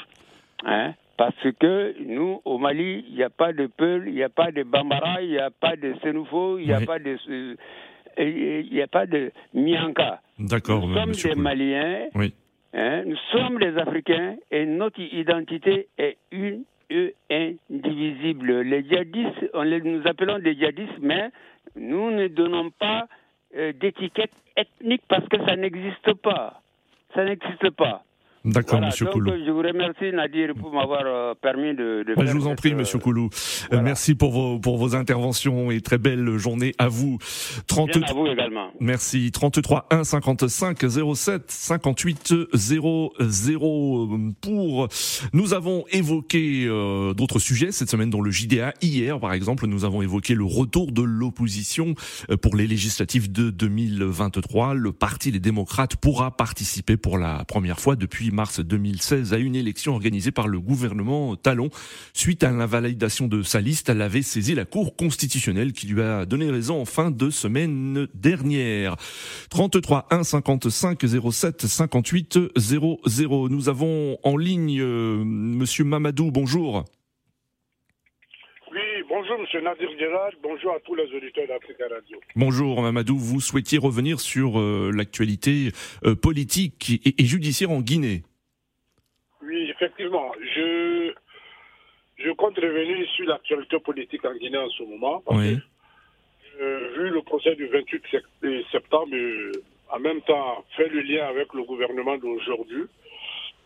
hein, 0.65 0.95
parce 1.17 1.35
que 1.59 1.95
nous, 2.03 2.41
au 2.45 2.59
Mali, 2.59 3.05
il 3.09 3.15
n'y 3.15 3.23
a 3.23 3.31
pas 3.31 3.53
de 3.53 3.67
Peul, 3.67 4.05
il 4.09 4.15
n'y 4.15 4.23
a 4.23 4.29
pas 4.29 4.51
de 4.53 4.63
Bambara, 4.63 5.23
il 5.23 5.31
n'y 5.31 5.39
a 5.39 5.51
pas 5.51 5.77
de 5.77 5.95
Sénoufo, 6.03 6.59
il 6.59 6.67
n'y 6.67 6.73
a 6.73 6.79
Oui. 6.79 6.87
pas 6.87 6.99
de... 6.99 7.17
euh, 7.29 7.55
il 8.19 8.69
n'y 8.73 8.83
a 8.83 8.87
pas 8.87 9.07
de 9.07 9.31
Mianka. 9.55 10.21
D'accord, 10.39 10.87
Nous 10.87 10.95
sommes 10.95 11.13
des 11.13 11.33
Koul. 11.35 11.43
Maliens, 11.43 12.07
Oui. 12.15 12.35
hein, 12.75 13.05
nous 13.07 13.17
sommes 13.33 13.59
des 13.59 13.77
Africains 13.79 14.37
et 14.51 14.67
notre 14.67 15.01
identité 15.01 15.89
est 15.99 16.17
une 16.33 16.65
et 16.93 17.15
indivisible. 17.71 18.63
Les 18.63 18.83
djihadistes, 18.83 19.51
on 19.55 19.63
les, 19.63 19.81
nous 19.81 20.03
appelons 20.07 20.39
des 20.41 20.55
djihadistes, 20.55 20.99
mais 21.01 21.31
nous 21.77 22.11
ne 22.11 22.27
donnons 22.29 22.71
pas 22.71 23.07
euh, 23.57 23.73
d'étiquette 23.73 24.33
ethnique 24.57 25.03
parce 25.09 25.27
que 25.29 25.39
ça 25.47 25.55
n'existe 25.55 26.13
pas. 26.15 26.61
Ça 27.15 27.25
n'existe 27.25 27.71
pas. 27.71 28.03
D'accord, 28.43 28.79
Voilà, 28.79 28.87
monsieur 28.87 29.05
donc 29.05 29.15
Koulou. 29.15 29.33
je 29.45 29.51
vous 29.51 29.59
remercie 29.59 30.13
Nadir 30.15 30.55
pour 30.59 30.73
m'avoir 30.73 31.03
euh, 31.05 31.35
permis 31.35 31.75
de, 31.75 32.05
de 32.09 32.15
Bah, 32.15 32.25
faire 32.25 32.33
je 32.33 32.39
vous 32.39 32.47
en 32.47 32.55
prie, 32.55 32.73
euh, 32.73 32.77
monsieur 32.77 32.99
Koulou. 32.99 33.29
Euh, 33.73 33.83
merci 33.83 34.15
pour 34.15 34.33
vos, 34.33 34.59
pour 34.59 34.79
vos 34.79 34.95
interventions 34.97 35.71
et 35.71 35.83
très 35.83 35.99
belle 35.99 36.39
journée 36.39 36.73
à 36.79 36.89
vous. 36.89 37.19
30... 37.67 37.91
bien 37.99 38.03
à 38.09 38.13
vous 38.15 38.27
également. 38.27 38.71
Merci. 38.81 39.31
33 39.31 39.89
1 39.91 40.05
55 40.05 40.79
07 41.15 41.51
58 41.51 42.35
00 42.55 43.13
pour 44.41 44.89
nous 45.35 45.53
avons 45.55 45.85
évoqué 45.91 46.65
euh, 46.67 47.13
d'autres 47.13 47.41
sujets 47.41 47.73
cette 47.73 47.91
semaine 47.91 48.09
dans 48.09 48.23
le 48.23 48.31
JDA. 48.31 48.73
Hier, 48.81 49.21
par 49.21 49.35
exemple, 49.35 49.67
nous 49.67 49.85
avons 49.85 50.01
évoqué 50.01 50.35
le 50.35 50.45
retour 50.45 50.93
de 50.93 51.03
l'opposition 51.03 51.95
pour 52.41 52.57
les 52.57 52.67
législatives 52.67 53.31
de 53.31 53.51
2023. 53.51 54.73
Le 54.75 54.93
Parti 54.93 55.31
des 55.31 55.41
démocrates 55.41 55.97
pourra 55.97 56.31
participer 56.31 56.97
pour 56.97 57.19
la 57.19 57.45
première 57.45 57.79
fois 57.81 57.97
depuis 57.97 58.30
mars 58.31 58.61
2016 58.61 59.33
à 59.33 59.39
une 59.39 59.57
élection 59.57 59.95
organisée 59.95 60.31
par 60.31 60.49
le 60.49 60.61
gouvernement 60.61 61.37
Talon. 61.37 61.71
Suite 62.13 62.43
à 62.43 62.51
l'invalidation 62.51 63.27
de 63.27 63.43
sa 63.43 63.61
liste, 63.61 63.89
elle 63.89 64.03
avait 64.03 64.23
saisi 64.23 64.55
la 64.55 64.65
Cour 64.65 64.97
constitutionnelle 64.97 65.73
qui 65.73 65.87
lui 65.87 66.03
a 66.03 66.27
donné 66.27 66.51
raison 66.51 66.81
en 66.81 66.85
fin 66.85 67.11
de 67.11 67.31
semaine 67.31 68.07
dernière. 68.15 68.97
33 69.51 70.07
1 70.11 70.25
55 70.25 71.05
07 71.33 71.67
58 71.67 72.39
00. 72.57 73.49
Nous 73.49 73.69
avons 73.69 74.19
en 74.23 74.37
ligne 74.37 74.81
euh, 74.81 75.23
Monsieur 75.25 75.85
Mamadou. 75.85 76.31
Bonjour. 76.31 76.85
Monsieur 79.53 79.63
Nadir 79.63 79.89
bonjour 80.45 80.73
à 80.75 80.79
tous 80.79 80.95
les 80.95 81.13
auditeurs 81.13 81.49
d'Africa 81.49 81.83
Radio. 81.89 82.21
Bonjour 82.37 82.81
Mamadou. 82.83 83.17
Vous 83.19 83.41
souhaitiez 83.41 83.79
revenir 83.79 84.21
sur 84.21 84.61
euh, 84.61 84.93
l'actualité 84.95 85.73
euh, 86.05 86.15
politique 86.15 87.01
et, 87.05 87.21
et 87.21 87.25
judiciaire 87.25 87.73
en 87.73 87.81
Guinée. 87.81 88.23
Oui, 89.43 89.69
effectivement, 89.69 90.31
je, 90.55 91.13
je 92.19 92.31
compte 92.31 92.59
revenir 92.59 93.05
sur 93.17 93.27
l'actualité 93.27 93.81
politique 93.81 94.25
en 94.25 94.37
Guinée 94.37 94.59
en 94.59 94.71
ce 94.71 94.85
moment. 94.85 95.21
Parce 95.27 95.39
Oui. 95.41 95.57
que, 95.57 96.63
euh, 96.63 96.93
vu 97.03 97.11
le 97.11 97.21
procès 97.23 97.57
du 97.57 97.67
28 97.67 98.03
sep- 98.13 98.23
euh, 98.45 98.63
septembre, 98.71 99.17
en 99.93 99.99
même 99.99 100.21
temps, 100.23 100.65
fait 100.77 100.89
le 100.91 101.01
lien 101.01 101.27
avec 101.27 101.53
le 101.55 101.65
gouvernement 101.65 102.17
d'aujourd'hui, 102.19 102.85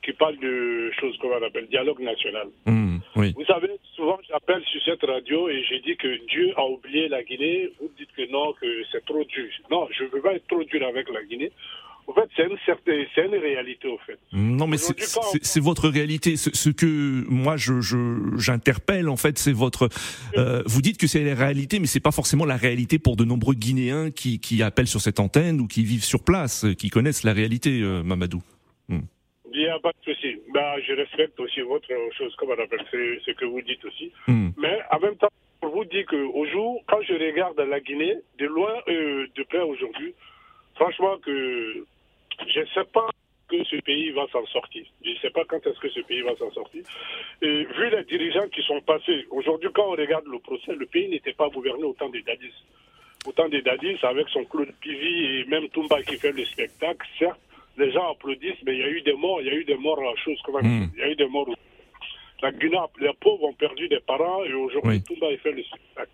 qui 0.04 0.12
parle 0.12 0.36
de 0.38 0.90
choses 1.00 1.16
qu'on 1.18 1.32
appelle 1.42 1.66
dialogue 1.68 2.00
national. 2.00 2.48
Mmh, 2.66 2.98
oui. 3.16 3.32
Vous 3.36 3.44
savez, 3.46 3.70
souvent 3.96 4.18
j'appelle 4.28 4.62
sur 4.64 4.82
cette 4.84 5.02
radio 5.02 5.48
et 5.48 5.64
je 5.64 5.76
dis 5.76 5.96
que 5.96 6.26
Dieu 6.26 6.52
a 6.56 6.64
oublié 6.66 7.08
la 7.08 7.22
Guinée. 7.22 7.70
Vous 7.80 7.90
dites 7.96 8.12
que 8.16 8.30
non, 8.30 8.52
que 8.60 8.66
c'est 8.92 9.04
trop 9.04 9.24
dur. 9.24 9.48
Non, 9.70 9.88
je 9.96 10.04
ne 10.04 10.08
veux 10.10 10.20
pas 10.20 10.34
être 10.34 10.46
trop 10.46 10.62
dur 10.64 10.86
avec 10.86 11.08
la 11.10 11.24
Guinée. 11.24 11.50
En 12.06 12.12
fait, 12.12 12.28
c'est 12.36 12.44
une 12.44 12.58
certaine, 12.66 13.06
c'est 13.14 13.24
une 13.24 13.34
réalité, 13.34 13.88
au 13.88 13.98
fait. 14.06 14.18
Non, 14.32 14.66
mais 14.66 14.76
c'est, 14.76 14.94
c'est, 15.42 15.60
votre 15.60 15.88
réalité. 15.88 16.36
Ce, 16.36 16.50
ce 16.52 16.68
que 16.68 17.24
moi, 17.30 17.56
je, 17.56 17.80
je, 17.80 18.36
j'interpelle, 18.36 19.08
en 19.08 19.16
fait, 19.16 19.38
c'est 19.38 19.52
votre. 19.52 19.88
Euh, 20.36 20.62
vous 20.66 20.82
dites 20.82 20.98
que 20.98 21.06
c'est 21.06 21.24
la 21.24 21.34
réalité, 21.34 21.78
mais 21.78 21.86
c'est 21.86 22.00
pas 22.00 22.12
forcément 22.12 22.44
la 22.44 22.56
réalité 22.56 22.98
pour 22.98 23.16
de 23.16 23.24
nombreux 23.24 23.54
Guinéens 23.54 24.10
qui, 24.10 24.38
qui 24.38 24.62
appellent 24.62 24.86
sur 24.86 25.00
cette 25.00 25.18
antenne 25.18 25.62
ou 25.62 25.66
qui 25.66 25.82
vivent 25.82 26.04
sur 26.04 26.22
place, 26.22 26.66
qui 26.78 26.90
connaissent 26.90 27.24
la 27.24 27.32
réalité, 27.32 27.80
euh, 27.80 28.02
Mamadou. 28.02 28.42
Hmm. 28.90 29.00
N'y 29.64 29.70
a 29.70 29.78
pas 29.78 29.92
de 29.92 30.12
souci. 30.12 30.42
Bah, 30.52 30.76
je 30.86 30.92
respecte 30.92 31.40
aussi 31.40 31.62
votre 31.62 31.88
chose, 32.18 32.36
comme 32.36 32.50
on 32.50 32.62
appelle, 32.62 32.84
ce 32.92 33.30
que 33.30 33.46
vous 33.46 33.62
dites 33.62 33.82
aussi. 33.86 34.12
Hmm. 34.28 34.50
Mais 34.58 34.78
en 34.90 35.00
même 35.00 35.16
temps, 35.16 35.30
pour 35.58 35.70
vous 35.70 35.86
dire 35.86 36.04
qu'au 36.04 36.44
jour, 36.44 36.82
quand 36.86 37.00
je 37.00 37.14
regarde 37.14 37.58
la 37.58 37.80
Guinée, 37.80 38.18
de 38.38 38.44
loin, 38.44 38.74
euh, 38.88 39.26
de 39.34 39.42
près 39.44 39.62
aujourd'hui, 39.62 40.14
franchement 40.74 41.16
que 41.24 41.82
je 42.46 42.60
ne 42.60 42.66
sais 42.74 42.84
pas 42.92 43.08
que 43.48 43.64
ce 43.64 43.76
pays 43.76 44.10
va 44.10 44.26
s'en 44.32 44.44
sortir. 44.46 44.84
Je 45.02 45.12
ne 45.12 45.16
sais 45.16 45.30
pas 45.30 45.44
quand 45.48 45.66
est-ce 45.66 45.80
que 45.80 45.88
ce 45.88 46.00
pays 46.00 46.20
va 46.20 46.36
s'en 46.36 46.50
sortir. 46.50 46.82
Et 47.40 47.64
vu 47.64 47.90
les 47.90 48.04
dirigeants 48.04 48.48
qui 48.48 48.60
sont 48.64 48.82
passés, 48.82 49.26
aujourd'hui, 49.30 49.70
quand 49.72 49.86
on 49.86 49.92
regarde 49.92 50.26
le 50.26 50.40
procès, 50.40 50.74
le 50.74 50.84
pays 50.84 51.08
n'était 51.08 51.32
pas 51.32 51.48
gouverné 51.48 51.84
au 51.84 51.94
temps 51.94 52.10
des 52.10 52.20
Dadis. 52.20 52.52
Au 53.26 53.32
temps 53.32 53.48
des 53.48 53.62
Dadis, 53.62 53.96
avec 54.02 54.28
son 54.28 54.44
Claude 54.44 54.74
Pivi 54.82 55.24
et 55.24 55.44
même 55.46 55.70
Toumba 55.70 56.02
qui 56.02 56.18
fait 56.18 56.32
le 56.32 56.44
spectacle, 56.44 57.08
certes, 57.18 57.40
les 57.76 57.92
gens 57.92 58.10
applaudissent, 58.12 58.62
mais 58.64 58.74
il 58.74 58.80
y 58.80 58.84
a 58.84 58.88
eu 58.88 59.02
des 59.02 59.14
morts, 59.14 59.40
il 59.40 59.46
y 59.46 59.50
a 59.50 59.54
eu 59.54 59.64
des 59.64 59.76
morts 59.76 60.00
à 60.00 60.14
chose 60.16 60.40
comme 60.42 60.60
hmm. 60.62 60.90
Il 60.94 61.00
y 61.00 61.02
a 61.02 61.10
eu 61.10 61.16
des 61.16 61.26
morts. 61.26 61.48
La 62.42 62.52
Guinée, 62.52 62.78
les 63.00 63.12
pauvres 63.20 63.44
ont 63.44 63.54
perdu 63.54 63.88
des 63.88 64.00
parents 64.00 64.44
et 64.44 64.52
aujourd'hui, 64.52 65.02
Toumba 65.02 65.30
il 65.30 65.38
fait 65.38 65.52
le 65.52 65.62
spectacle. 65.62 66.10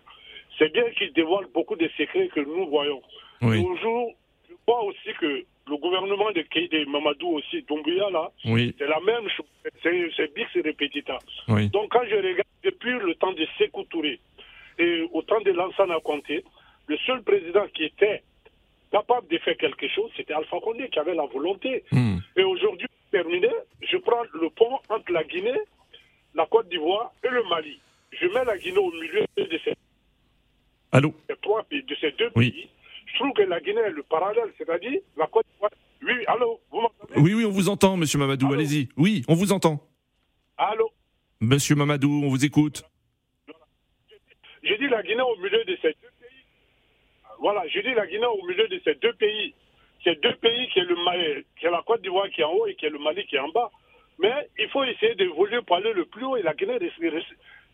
C'est 0.57 0.71
bien 0.71 0.89
qu'il 0.91 1.11
dévoile 1.13 1.47
beaucoup 1.53 1.75
de 1.75 1.89
secrets 1.97 2.29
que 2.29 2.39
nous 2.41 2.67
voyons. 2.67 3.01
Toujours, 3.41 4.13
je 4.49 4.53
crois 4.65 4.83
aussi 4.83 5.09
que 5.19 5.43
le 5.67 5.77
gouvernement 5.77 6.31
de 6.31 6.85
Mamadou 6.89 7.29
aussi, 7.37 7.63
Doumbouya 7.63 8.09
là, 8.11 8.31
c'est 8.43 8.87
la 8.87 8.99
même 8.99 9.27
chose. 9.29 9.45
C'est 9.83 10.33
bien, 10.33 10.45
c'est 10.53 10.61
répétitif. 10.61 11.15
Donc 11.47 11.91
quand 11.91 12.03
je 12.09 12.15
regarde 12.15 12.47
depuis 12.63 12.91
le 12.91 13.15
temps 13.15 13.33
de 13.33 13.45
Sékou 13.57 13.83
Touré 13.85 14.19
et 14.77 15.01
au 15.11 15.21
temps 15.23 15.41
de 15.41 15.51
Lansana 15.51 15.99
Conté, 16.03 16.43
le 16.87 16.97
seul 17.05 17.23
président 17.23 17.65
qui 17.73 17.85
était 17.85 18.23
capable 18.91 19.27
de 19.27 19.37
faire 19.39 19.57
quelque 19.57 19.87
chose, 19.87 20.11
c'était 20.15 20.33
Alpha 20.33 20.59
Condé 20.59 20.89
qui 20.89 20.99
avait 20.99 21.15
la 21.15 21.25
volonté. 21.25 21.83
Hmm. 21.91 22.17
Et 22.35 22.43
aujourd'hui, 22.43 22.87
terminé, 23.11 23.49
je 23.81 23.97
prends 23.97 24.23
le 24.33 24.49
pont 24.49 24.79
entre 24.89 25.11
la 25.11 25.23
Guinée, 25.23 25.59
la 26.35 26.45
Côte 26.45 26.69
d'Ivoire 26.69 27.11
et 27.23 27.29
le 27.29 27.43
Mali. 27.49 27.79
Je 28.11 28.27
mets 28.27 28.45
la 28.45 28.57
Guinée 28.57 28.77
au 28.77 28.91
milieu 28.91 29.25
de 29.37 29.59
ces, 29.63 29.73
Allô 30.91 31.13
trois 31.41 31.63
pays, 31.63 31.83
de 31.83 31.95
ces 31.95 32.11
deux 32.11 32.29
pays 32.31 32.69
je 33.11 33.19
trouve 33.19 33.33
que 33.33 33.41
la 33.41 33.59
Guinée 33.59 33.81
est 33.81 33.91
le 33.91 34.03
parallèle, 34.03 34.51
c'est-à-dire 34.57 34.99
la 35.17 35.27
Côte 35.27 35.45
d'Ivoire. 35.51 35.71
Oui, 36.03 36.25
allô, 36.27 36.59
vous 36.71 36.81
m'entendez? 36.81 37.13
Oui, 37.17 37.33
oui, 37.33 37.45
on 37.45 37.51
vous 37.51 37.69
entend, 37.69 37.97
monsieur 37.97 38.17
Mamadou, 38.17 38.51
allez-y. 38.53 38.89
Oui, 38.97 39.23
on 39.27 39.35
vous 39.35 39.51
entend. 39.51 39.79
Allô? 40.57 40.91
Monsieur 41.39 41.75
Mamadou, 41.75 42.23
on 42.23 42.29
vous 42.29 42.43
écoute. 42.43 42.83
J'ai 44.63 44.77
dit 44.77 44.87
la 44.87 45.03
Guinée 45.03 45.21
au 45.21 45.35
milieu 45.37 45.63
de 45.65 45.77
ces 45.81 45.89
deux 45.89 45.93
pays. 45.93 46.10
Voilà, 47.41 47.67
j'ai 47.67 47.81
dit 47.81 47.93
la 47.95 48.05
Guinée 48.05 48.27
au 48.27 48.45
milieu 48.45 48.67
de 48.67 48.79
ces 48.85 48.93
deux 48.95 49.13
pays. 49.13 49.53
Ces 50.03 50.15
deux 50.15 50.35
pays 50.35 50.67
qui 50.69 50.79
est, 50.79 50.83
le 50.83 50.95
Mali, 51.03 51.43
qui 51.59 51.65
est 51.65 51.71
la 51.71 51.81
Côte 51.81 52.01
d'Ivoire 52.01 52.29
qui 52.29 52.41
est 52.41 52.43
en 52.43 52.51
haut 52.53 52.67
et 52.67 52.75
qui 52.75 52.85
est 52.85 52.89
le 52.89 52.99
Mali 52.99 53.25
qui 53.25 53.35
est 53.35 53.39
en 53.39 53.49
bas. 53.49 53.71
Mais 54.19 54.31
il 54.59 54.69
faut 54.69 54.83
essayer 54.83 55.15
d'évoluer 55.15 55.59
pour 55.63 55.77
aller 55.77 55.91
le 55.93 56.05
plus 56.05 56.23
haut 56.23 56.37
et 56.37 56.43
la 56.43 56.53
Guinée 56.53 56.77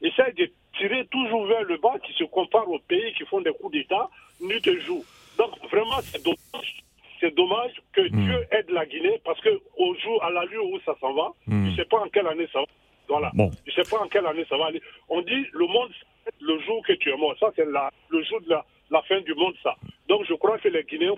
essaie 0.02 0.32
de 0.34 0.50
tirer 0.78 1.06
toujours 1.08 1.46
vers 1.48 1.64
le 1.64 1.78
bas 1.78 1.96
qui 2.06 2.14
se 2.14 2.24
compare 2.24 2.70
aux 2.70 2.80
pays 2.80 3.14
qui 3.14 3.26
font 3.26 3.42
des 3.42 3.52
coups 3.52 3.74
d'État 3.74 4.10
nuit 4.40 4.66
et 4.66 4.80
jour. 4.80 5.04
Donc 5.38 5.52
vraiment, 5.70 6.00
c'est 6.02 6.24
dommage. 6.24 6.84
C'est 7.20 7.36
dommage 7.36 7.74
que 7.92 8.02
hmm. 8.02 8.24
Dieu 8.24 8.48
aide 8.52 8.70
la 8.70 8.86
Guinée 8.86 9.20
parce 9.26 9.42
que 9.42 9.50
au 9.76 9.96
jour, 9.96 10.24
à 10.24 10.30
la 10.30 10.42
l'allure 10.42 10.66
où 10.66 10.80
ça 10.86 10.96
s'en 11.02 11.14
va, 11.14 11.34
hmm. 11.48 11.66
je 11.66 11.72
ne 11.72 11.76
sais 11.76 11.86
pas 11.86 11.98
en 11.98 12.08
quelle 12.08 12.28
année 12.28 12.48
ça 12.54 12.60
va. 12.60 12.66
Voilà. 13.10 13.32
Je 13.36 13.42
ne 13.44 13.84
sais 13.84 13.90
pas 13.90 14.02
en 14.02 14.08
quelle 14.08 14.28
année 14.28 14.46
ça 14.48 14.56
va 14.56 14.68
aller. 14.68 14.82
On 15.10 15.22
dit 15.22 15.46
le 15.52 15.66
monde, 15.68 15.92
le 16.40 16.60
jour 16.60 16.86
que 16.86 16.94
tu 16.94 17.10
es 17.10 17.18
mort. 17.18 17.36
Ça, 17.40 17.52
c'est 17.56 17.66
le 17.66 18.24
jour 18.24 18.42
de 18.42 18.50
la, 18.50 18.66
fin 19.08 19.22
du 19.22 19.34
monde, 19.36 19.54
ça. 19.64 19.76
Donc 20.08 20.22
je 20.28 20.34
crois 20.34 20.58
que 20.58 20.68
les 20.70 20.84
Guinéens, 20.84 21.16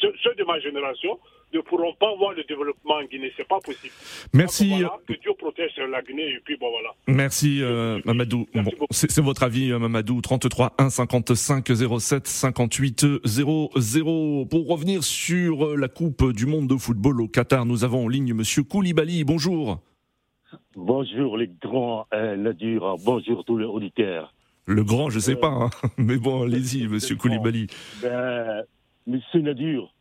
ceux 0.00 0.34
de 0.34 0.44
ma 0.44 0.58
génération, 0.60 1.18
ne 1.54 1.60
pourront 1.60 1.94
pas 1.94 2.14
voir 2.16 2.32
le 2.32 2.44
développement 2.44 2.94
en 2.94 3.04
Guinée. 3.04 3.32
C'est 3.36 3.46
pas 3.46 3.60
possible. 3.60 3.92
Merci. 4.32 4.82
que 5.06 5.12
Dieu 5.20 5.32
protège 5.38 5.72
la 5.76 6.02
Guinée 6.02 6.28
et 6.28 6.40
puis 6.44 6.56
bon 6.56 6.70
voilà. 6.70 6.90
Merci 7.06 7.58
euh, 7.62 8.00
Mamadou. 8.04 8.46
c'est 8.90 9.18
votre 9.20 9.42
avis 9.42 9.70
euh, 9.70 9.78
Mamadou. 9.78 10.20
33 10.20 10.74
1 10.78 10.90
55 10.90 11.66
07 11.98 12.26
58 12.26 13.06
00. 13.24 14.46
Pour 14.46 14.68
revenir 14.68 15.04
sur 15.04 15.66
euh, 15.66 15.76
la 15.76 15.88
Coupe 15.88 16.32
du 16.32 16.46
Monde 16.46 16.68
de 16.68 16.76
football 16.76 17.20
au 17.20 17.28
Qatar, 17.28 17.66
nous 17.66 17.84
avons 17.84 18.04
en 18.04 18.08
ligne 18.08 18.34
Monsieur 18.34 18.62
Koulibaly. 18.62 19.24
Bonjour. 19.24 19.78
Bonjour 20.74 21.36
les 21.36 21.48
grands 21.48 22.06
euh. 22.14 22.52
Bonjour 23.04 23.44
tous 23.44 23.58
les 23.58 23.66
auditeurs. 23.66 24.32
Le 24.66 24.84
grand, 24.84 25.10
je 25.10 25.18
sais 25.18 25.36
pas, 25.36 25.48
hein. 25.48 25.70
mais 25.98 26.18
bon, 26.18 26.42
allez-y, 26.44 26.86
Monsieur 26.86 27.16
Koulibaly. 27.16 27.66
Ben, 28.00 28.62
monsieur 29.06 29.40
Nadir, 29.40 29.92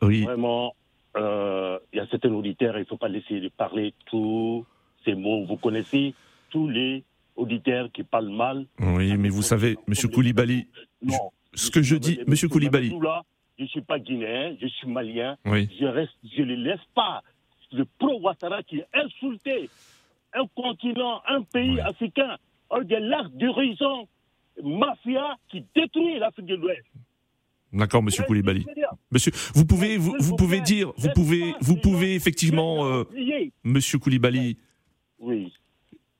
Vraiment, 0.00 0.74
euh, 1.16 1.78
il 1.92 1.98
y 1.98 2.00
a 2.00 2.06
certains 2.08 2.32
auditeurs, 2.32 2.76
il 2.76 2.80
ne 2.80 2.84
faut 2.86 2.96
pas 2.96 3.08
laisser 3.08 3.40
de 3.40 3.48
parler 3.48 3.94
tous 4.06 4.66
ces 5.04 5.14
mots. 5.14 5.44
Vous 5.44 5.56
connaissez 5.56 6.14
tous 6.50 6.68
les 6.68 7.04
auditeurs 7.36 7.90
qui 7.92 8.02
parlent 8.02 8.34
mal. 8.34 8.66
Oui, 8.80 9.16
mais 9.16 9.28
vous 9.28 9.42
savez, 9.42 9.76
Monsieur 9.86 10.08
Koulibaly, 10.08 10.66
ce 11.54 11.70
que 11.70 11.82
je 11.82 11.96
dis, 11.96 12.20
Monsieur 12.26 12.48
Koulibaly. 12.48 12.90
Je 13.58 13.64
ne 13.64 13.68
suis 13.68 13.82
pas 13.82 13.98
guinéen, 13.98 14.56
je 14.60 14.66
suis 14.66 14.88
malien. 14.88 15.36
Oui. 15.44 15.68
Je 15.78 15.84
reste, 15.86 16.14
je 16.24 16.42
ne 16.42 16.54
laisse 16.56 16.80
pas 16.94 17.22
le 17.70 17.84
pro-Ouattara 17.98 18.62
qui 18.62 18.82
a 18.82 18.86
insulté 19.04 19.70
un 20.34 20.46
continent, 20.54 21.22
un 21.28 21.42
pays 21.42 21.80
africain, 21.80 22.36
de 22.80 22.96
l'arc 22.96 23.30
d'horizon 23.36 24.08
mafia 24.62 25.36
qui 25.50 25.64
détruit 25.74 26.18
l'Afrique 26.18 26.46
de 26.46 26.56
l'Ouest. 26.56 26.84
D'accord, 27.72 28.02
Monsieur 28.02 28.24
Koulibaly. 28.24 28.66
Monsieur, 29.10 29.32
vous 29.54 29.64
pouvez, 29.64 29.96
vous, 29.96 30.14
vous 30.18 30.36
pouvez 30.36 30.60
dire, 30.60 30.92
vous 30.98 31.08
pouvez, 31.14 31.54
vous 31.60 31.76
pouvez 31.76 32.14
effectivement, 32.14 32.84
euh, 32.86 33.04
Monsieur 33.64 33.98
Koulibaly. 33.98 34.58
Oui. 35.18 35.52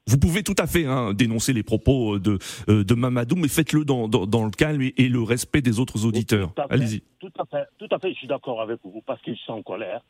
Vous 0.07 0.19
pouvez 0.19 0.43
tout 0.43 0.55
à 0.59 0.67
fait 0.67 0.87
hein, 0.87 1.13
dénoncer 1.13 1.53
les 1.53 1.63
propos 1.63 2.19
de, 2.19 2.39
euh, 2.69 2.85
de 2.85 2.95
Mamadou, 2.95 3.37
mais 3.37 3.49
faites-le 3.49 3.85
dans, 3.85 4.09
dans, 4.09 4.45
le 4.45 4.51
calme 4.51 4.83
et, 4.83 5.09
le 5.09 5.23
respect 5.23 5.61
des 5.61 5.79
autres 5.79 6.07
auditeurs. 6.07 6.53
Allez-y. 6.71 7.03
Tout 7.21 7.31
à 7.39 7.45
fait, 7.45 7.67
tout 7.79 7.89
à 7.91 7.99
fait. 7.99 8.13
Je 8.13 8.19
suis 8.19 8.27
d'accord 8.27 8.61
avec 8.61 8.81
vous 8.83 9.03
parce 9.07 9.21
qu'ils 9.23 9.37
sont 9.39 9.53
en 9.53 9.63
colère. 9.63 10.01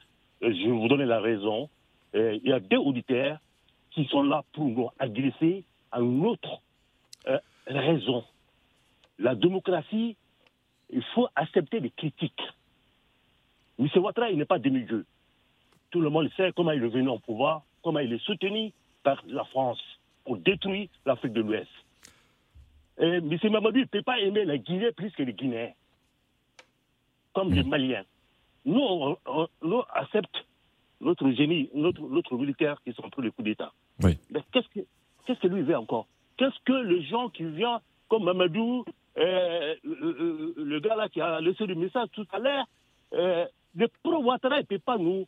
Euh, 0.43 0.53
je 0.53 0.65
vais 0.65 0.73
vous 0.73 0.89
donner 0.89 1.07
la 1.07 1.21
raison. 1.21 1.69
Il 2.15 2.43
y 2.45 2.53
a 2.53 2.61
deux 2.61 2.77
auditeurs 2.77 3.39
qui 3.91 4.05
sont 4.07 4.23
là 4.23 4.45
pour 4.53 4.67
nous 4.67 4.89
agresser 4.99 5.65
à 5.93 6.01
une 6.01 6.25
autre 6.27 6.61
raison. 7.67 8.25
La 9.19 9.35
démocratie 9.35 10.17
il 10.93 11.03
faut 11.15 11.27
accepter 11.35 11.81
les 11.81 11.91
critiques. 11.91 12.43
M. 13.79 13.89
Ouattara, 13.97 14.31
il 14.31 14.39
n'est 14.39 14.45
pas 14.45 14.59
demi-dieu. 14.59 15.05
Tout 15.91 16.01
le 16.01 16.11
monde 16.11 16.31
sait 16.37 16.53
comment 16.55 16.71
il 16.73 16.85
est 16.85 16.89
venu 16.89 17.09
au 17.09 17.19
pouvoir, 17.19 17.63
comment 17.83 17.99
il 17.99 18.13
est 18.13 18.23
soutenu 18.25 18.73
par 19.03 19.23
la 19.27 19.45
France 19.45 19.81
pour 20.25 20.37
détruire 20.37 20.89
l'Afrique 21.05 21.33
de 21.33 21.41
l'Ouest. 21.41 21.71
M. 22.99 23.39
Mamadou 23.51 23.81
ne 23.81 23.85
peut 23.87 24.03
pas 24.03 24.21
aimer 24.21 24.45
la 24.45 24.59
Guinée 24.59 24.93
plus 24.93 25.11
que 25.13 25.23
les 25.23 25.33
Guinéens, 25.33 25.73
comme 27.33 27.53
les 27.53 27.65
Maliens. 27.65 28.05
Nous, 28.65 28.81
on, 28.81 29.81
accepte 29.95 30.45
notre 31.01 31.29
génie, 31.33 31.69
notre, 31.75 32.03
notre 32.03 32.37
militaire 32.37 32.81
qui 32.85 32.93
sont 32.93 33.09
pour 33.11 33.23
le 33.23 33.31
coup 33.33 33.43
d'État. 33.43 33.73
Mais 34.03 34.19
qu'est-ce 34.53 34.69
que, 34.69 34.87
qu'est-ce 35.27 35.41
que 35.41 35.49
lui 35.49 35.63
veut 35.63 35.77
encore? 35.77 36.07
Qu'est-ce 36.37 36.59
que 36.65 36.73
les 36.73 37.03
gens 37.05 37.29
qui 37.29 37.45
viennent, 37.45 37.81
comme 38.09 38.25
Mamadou, 38.25 38.85
euh, 39.19 39.75
le, 39.85 40.81
gars 40.81 40.97
là 40.97 41.09
qui 41.09 41.21
a 41.21 41.41
laissé 41.41 41.67
le 41.67 41.75
message 41.75 42.09
tout 42.13 42.27
à 42.33 42.39
l'heure, 42.39 42.65
euh, 43.15 43.47
le 43.75 43.89
pro-Ouattara 44.03 44.59
ne 44.59 44.63
peut 44.63 44.79
pas 44.79 44.99
nous 44.99 45.27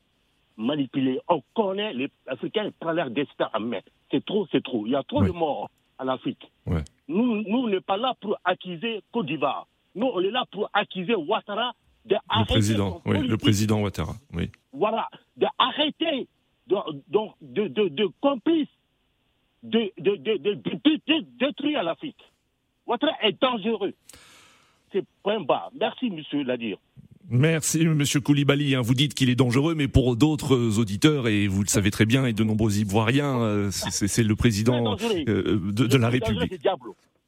manipuler. 0.57 1.21
On 1.29 1.43
connaît 1.55 1.93
les 1.93 2.11
Africains, 2.27 2.65
ils 2.65 2.73
prennent 2.73 2.97
leur 2.97 3.11
destin 3.11 3.49
en 3.53 3.61
main. 3.61 3.81
C'est 4.11 4.25
trop, 4.25 4.47
c'est 4.53 4.63
trop. 4.63 4.87
Il 4.87 4.93
y 4.93 4.97
a 4.97 5.03
trop 5.03 5.23
de 5.23 5.31
morts 5.31 5.71
en 5.99 6.09
Afrique. 6.09 6.51
Nous, 7.09 7.43
nous, 7.43 7.59
on 7.59 7.69
n'est 7.69 7.81
pas 7.81 7.97
là 7.97 8.15
pour 8.21 8.37
accuser 8.45 9.03
Côte 9.13 9.27
d'Ivoire. 9.27 9.67
Nous, 9.95 10.07
on 10.07 10.21
est 10.21 10.31
là 10.31 10.45
pour 10.51 10.71
accuser 10.73 11.15
Ouattara 11.15 11.73
de 12.05 12.17
le 12.17 12.45
président, 12.45 13.01
oui, 13.07 13.27
le 13.27 13.37
président 13.39 13.81
Ouattara, 13.81 14.13
oui. 14.35 14.51
Voilà, 14.73 15.09
d'arrêter 15.37 16.29
de, 16.67 16.77
de, 17.09 17.69
de, 17.69 17.89
de, 17.89 18.09
complices 18.21 18.69
de, 19.65 19.91
de, 19.99 20.17
de, 20.17 20.37
de 20.37 21.25
détruire 21.39 21.83
l'Afrique. 21.83 22.23
Votre 22.87 23.09
est 23.23 23.41
dangereux. 23.41 23.95
C'est 24.93 25.05
point 25.23 25.41
bas. 25.41 25.71
Merci, 25.79 26.11
monsieur 26.11 26.45
Ladir. 26.45 26.79
Merci, 27.31 27.87
Monsieur 27.87 28.21
Koulibaly. 28.21 28.75
Hein. 28.75 28.83
Vous 28.83 28.95
dites 28.95 29.15
qu'il 29.15 29.31
est 29.31 29.35
dangereux, 29.35 29.75
mais 29.75 29.89
pour 29.89 30.15
d'autres 30.15 30.79
auditeurs, 30.79 31.27
et 31.27 31.47
vous 31.47 31.63
le 31.63 31.69
savez 31.69 31.91
très 31.91 32.05
bien, 32.05 32.27
et 32.27 32.35
de 32.35 32.45
nombreux 32.45 32.79
Ivoiriens, 32.79 33.41
euh, 33.41 33.71
c'est 33.71 34.23
le 34.23 34.37
président 34.37 34.97
euh, 35.27 35.59
de, 35.73 35.97
la 35.97 36.11
République. 36.11 36.61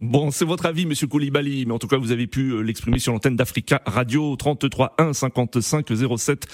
Bon, 0.02 0.30
c'est 0.30 0.44
votre 0.44 0.66
avis, 0.66 0.84
Monsieur 0.84 1.06
Koulibaly, 1.06 1.64
mais 1.64 1.72
en 1.72 1.78
tout 1.78 1.88
cas, 1.88 1.96
vous 1.96 2.12
avez 2.12 2.26
pu 2.26 2.50
euh, 2.50 2.60
l'exprimer 2.60 2.98
sur 2.98 3.14
l'antenne 3.14 3.34
d'Africa 3.34 3.80
Radio 3.86 4.36
33 4.36 4.94
1 4.98 5.14
55 5.14 5.86
07 6.18 6.46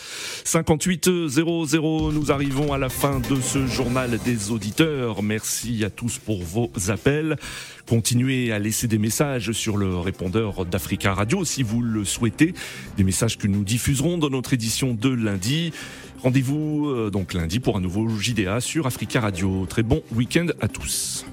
58 0.44 1.26
00. 1.26 2.12
Nous 2.12 2.30
arrivons 2.30 2.72
à 2.72 2.78
la 2.78 2.88
fin 2.88 3.18
de 3.18 3.40
ce 3.40 3.66
journal 3.66 4.16
des 4.24 4.52
auditeurs. 4.52 5.24
Merci 5.24 5.84
à 5.84 5.90
tous 5.90 6.18
pour 6.18 6.44
vos 6.44 6.70
appels. 6.86 7.36
Continuez 7.88 8.52
à 8.52 8.60
laisser 8.60 8.86
des 8.86 8.98
messages 8.98 9.50
sur 9.50 9.76
le 9.76 9.98
répondeur 9.98 10.64
d'Africa 10.64 11.12
Radio 11.12 11.44
si 11.44 11.64
vous 11.64 11.82
le 11.82 12.04
souhaitez. 12.04 12.54
Des 12.96 13.02
messages 13.02 13.38
que 13.38 13.48
nous 13.48 13.64
diffuserons 13.64 14.18
dans 14.18 14.30
notre 14.30 14.52
édition 14.52 14.94
de 14.94 15.08
lundi. 15.08 15.72
Rendez-vous 16.22 16.90
euh, 16.90 17.10
donc 17.10 17.34
lundi 17.34 17.58
pour 17.58 17.76
un 17.76 17.80
nouveau 17.80 18.08
JDA 18.08 18.60
sur 18.60 18.86
Africa 18.86 19.20
Radio. 19.20 19.66
Très 19.68 19.82
bon 19.82 20.00
week-end 20.12 20.46
à 20.60 20.68
tous. 20.68 21.26